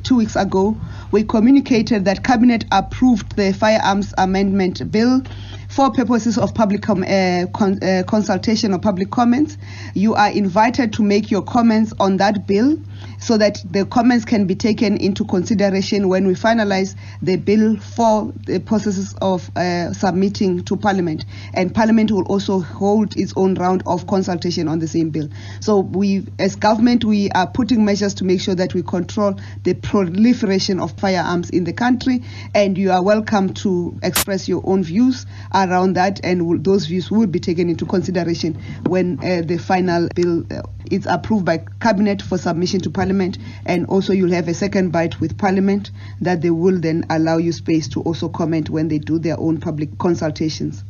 [0.02, 0.76] two weeks ago,
[1.12, 5.22] we communicated that cabinet approved the firearms amendment bill
[5.68, 9.56] for purposes of public com- uh, con- uh, consultation or public comments.
[9.94, 12.78] You are invited to make your comments on that bill
[13.20, 18.32] so that the comments can be taken into consideration when we finalize the bill for
[18.46, 21.24] the processes of uh, submitting to Parliament.
[21.54, 25.28] And Parliament will also hold its own round of consultation on the same bill.
[25.60, 29.74] So we, as government, we are putting measures to make sure that we control the
[29.74, 32.22] proliferation of firearms in the country.
[32.54, 35.26] And you are welcome to express your own views
[35.66, 38.56] around that, and those views will be taken into consideration
[38.86, 43.38] when uh, the final bill uh, is approved by cabinet for submission to parliament.
[43.66, 45.90] And also you'll have a second bite with parliament
[46.20, 49.58] that they will then allow you space to also comment when they do their own
[49.58, 50.84] public consultations.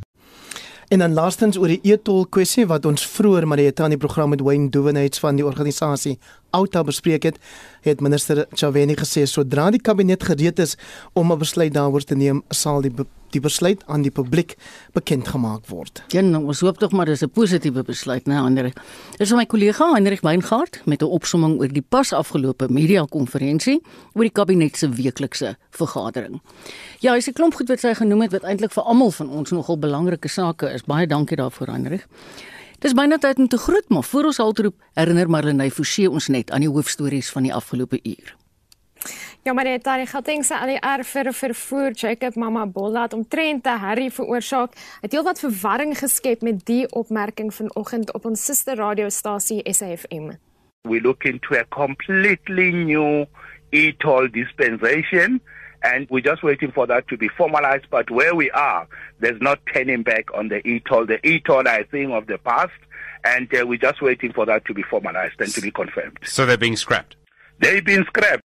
[0.89, 4.31] En dan laastens oor die e-tol kwessie wat ons vroeër maar dit aan die program
[4.33, 6.15] met Wayne Duvenage van die organisasie
[6.51, 7.37] Outa bespreek het,
[7.81, 10.77] het minister Chaweni gesê sodra die kabinet gereed is
[11.13, 12.91] om 'n besluit daaroor te neem, sal die
[13.33, 14.55] die besluit aan die publiek
[14.95, 16.01] bekend gemaak word.
[16.13, 18.73] Ja, nou, ons hoop tog maar dis 'n positiewe besluit, né, Andre.
[19.17, 23.81] Dis my kollega Hendrik Weingart met 'n opsomming oor die pas afgelope media konferensie
[24.13, 26.41] oor die kabinet se weeklikse vergadering.
[26.99, 29.51] Ja, hy's 'n klomp goed wat sy genoem het wat eintlik vir almal van ons
[29.51, 30.83] nogal belangrike sake is.
[30.83, 32.07] Baie dankie daarvoor, Hendrik.
[32.79, 36.51] Dis byna tyd om te groet, maar voor ons haltroep, herinner Marlenae Forsie ons net
[36.55, 38.35] aan die hoofstories van die afgelope uur.
[39.43, 43.03] Ja, maar dit daar gaan dink sy al die erf vir vervoer Jacob Mama Bolla
[43.07, 44.79] het omtrent te Harry veroorsaak.
[45.01, 50.31] Het heelwat verwarring geskep met die opmerking vanoggend op ons suster radiostasie SAFM.
[50.87, 53.25] We look into a completely new
[53.71, 55.41] e-toll dispensation
[55.83, 58.87] and we're just waiting for that to be formalized but where we are
[59.19, 62.71] there's not turning back on the e-toll the e-toll I think of the past
[63.23, 66.17] and uh, we're just waiting for that to be formalized and to be confirmed.
[66.23, 67.15] So they're being scrapped.
[67.59, 68.43] They've been scrapped.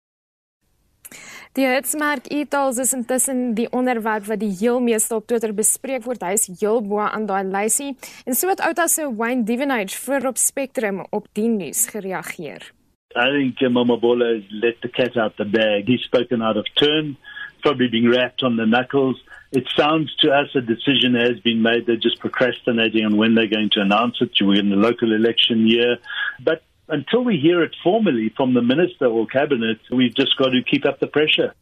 [1.54, 6.24] Die hitsmerk e-tals is intussen die onderwerp wat die heel meeste op Twitter bespreek word.
[6.26, 7.92] Hy is heel bo aan daai lysie.
[8.26, 12.72] En so het Outa se Wayne Divenage vir op Spectrum op die nuus gereageer.
[13.16, 15.88] I think Mamabola has let the cat out the bag.
[15.88, 17.18] He's spoken out of turn,
[17.62, 19.22] probably being rapped on the knuckles.
[19.52, 21.86] It sounds to us a decision has been made.
[21.86, 24.32] They're just procrastinating on when they're going to announce it.
[24.42, 25.98] We're in the local election year.
[26.44, 30.64] But until we hear it formally from the minister or cabinet, we've just got to
[30.64, 31.54] keep up the pressure.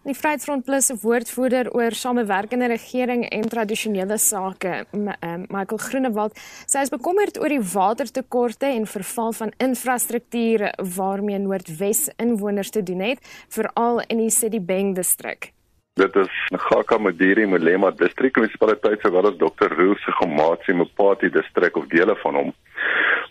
[0.00, 6.32] Die Vryheidsfront Plus se woordvoerder oor samewerkende regering en tradisionele sake, ehm, Michael Groenewald,
[6.66, 12.82] sê hy is bekommerd oor die watertekorte en verval van infrastruktuur waarmee Noordwes inwoners te
[12.82, 15.52] doen het, veral in die Sedibeng distrik.
[16.00, 19.68] Dit is Ngaka Modiri Molema distrik munisipaliteit sowel as Dr.
[19.68, 22.54] Roos se Gomatsi Mopati distrik of dele van hom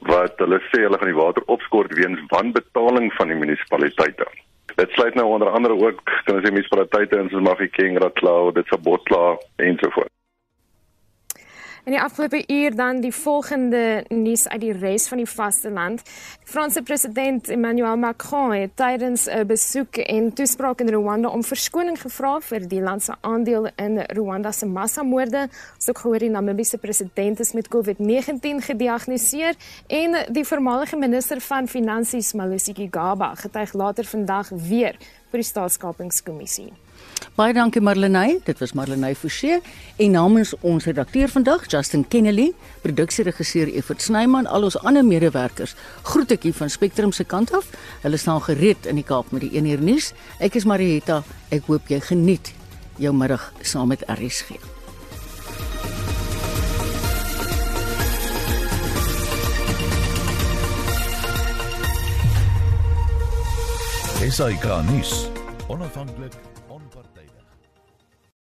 [0.01, 4.30] wat hulle sê hulle gaan die water opskort weens wanbetaling van die munisipaliteite.
[4.80, 8.67] Dit sluit nou onder andere ook kan ons sê munisipaliteite in soos Mafeking, Ratlao, dit
[8.71, 10.18] se Botla en so voort.
[11.90, 16.02] In die afgelope uur dan die volgende nuus uit die res van die vasteland.
[16.44, 22.40] Franse president Emmanuel Macron het tydens 'n besoek en toespraak in Rwanda om verskoning gevra
[22.40, 25.42] vir die land se aandeel in Rwanda se massamoorde.
[25.76, 29.56] Ons het ook gehoor die Namibiese president is met COVID-19 gediagnoseer
[29.88, 34.96] en die voormalige minister van finansies Malusi Gigaba getuig later vandag weer
[35.30, 36.89] vir die staatskapingskommissie.
[37.39, 39.61] Baie dankie Marlenae, dit was Marlenae Forsie
[39.95, 42.49] en namens ons redakteur vandag Justin Kennedy,
[42.84, 45.76] produksieregisseur Evert Snyman, al ons ander medewerkers,
[46.09, 47.70] groet ek hier van Spectrum se kant af.
[48.03, 50.11] Hulle staan gereed in die Kaap met die 1 uur nuus.
[50.43, 51.22] Ek is Marietta.
[51.47, 52.51] Ek hoop jy geniet
[52.99, 54.59] jou middag saam met RSG.
[64.20, 65.30] Esai Kahnis,
[65.72, 66.49] onafhanklik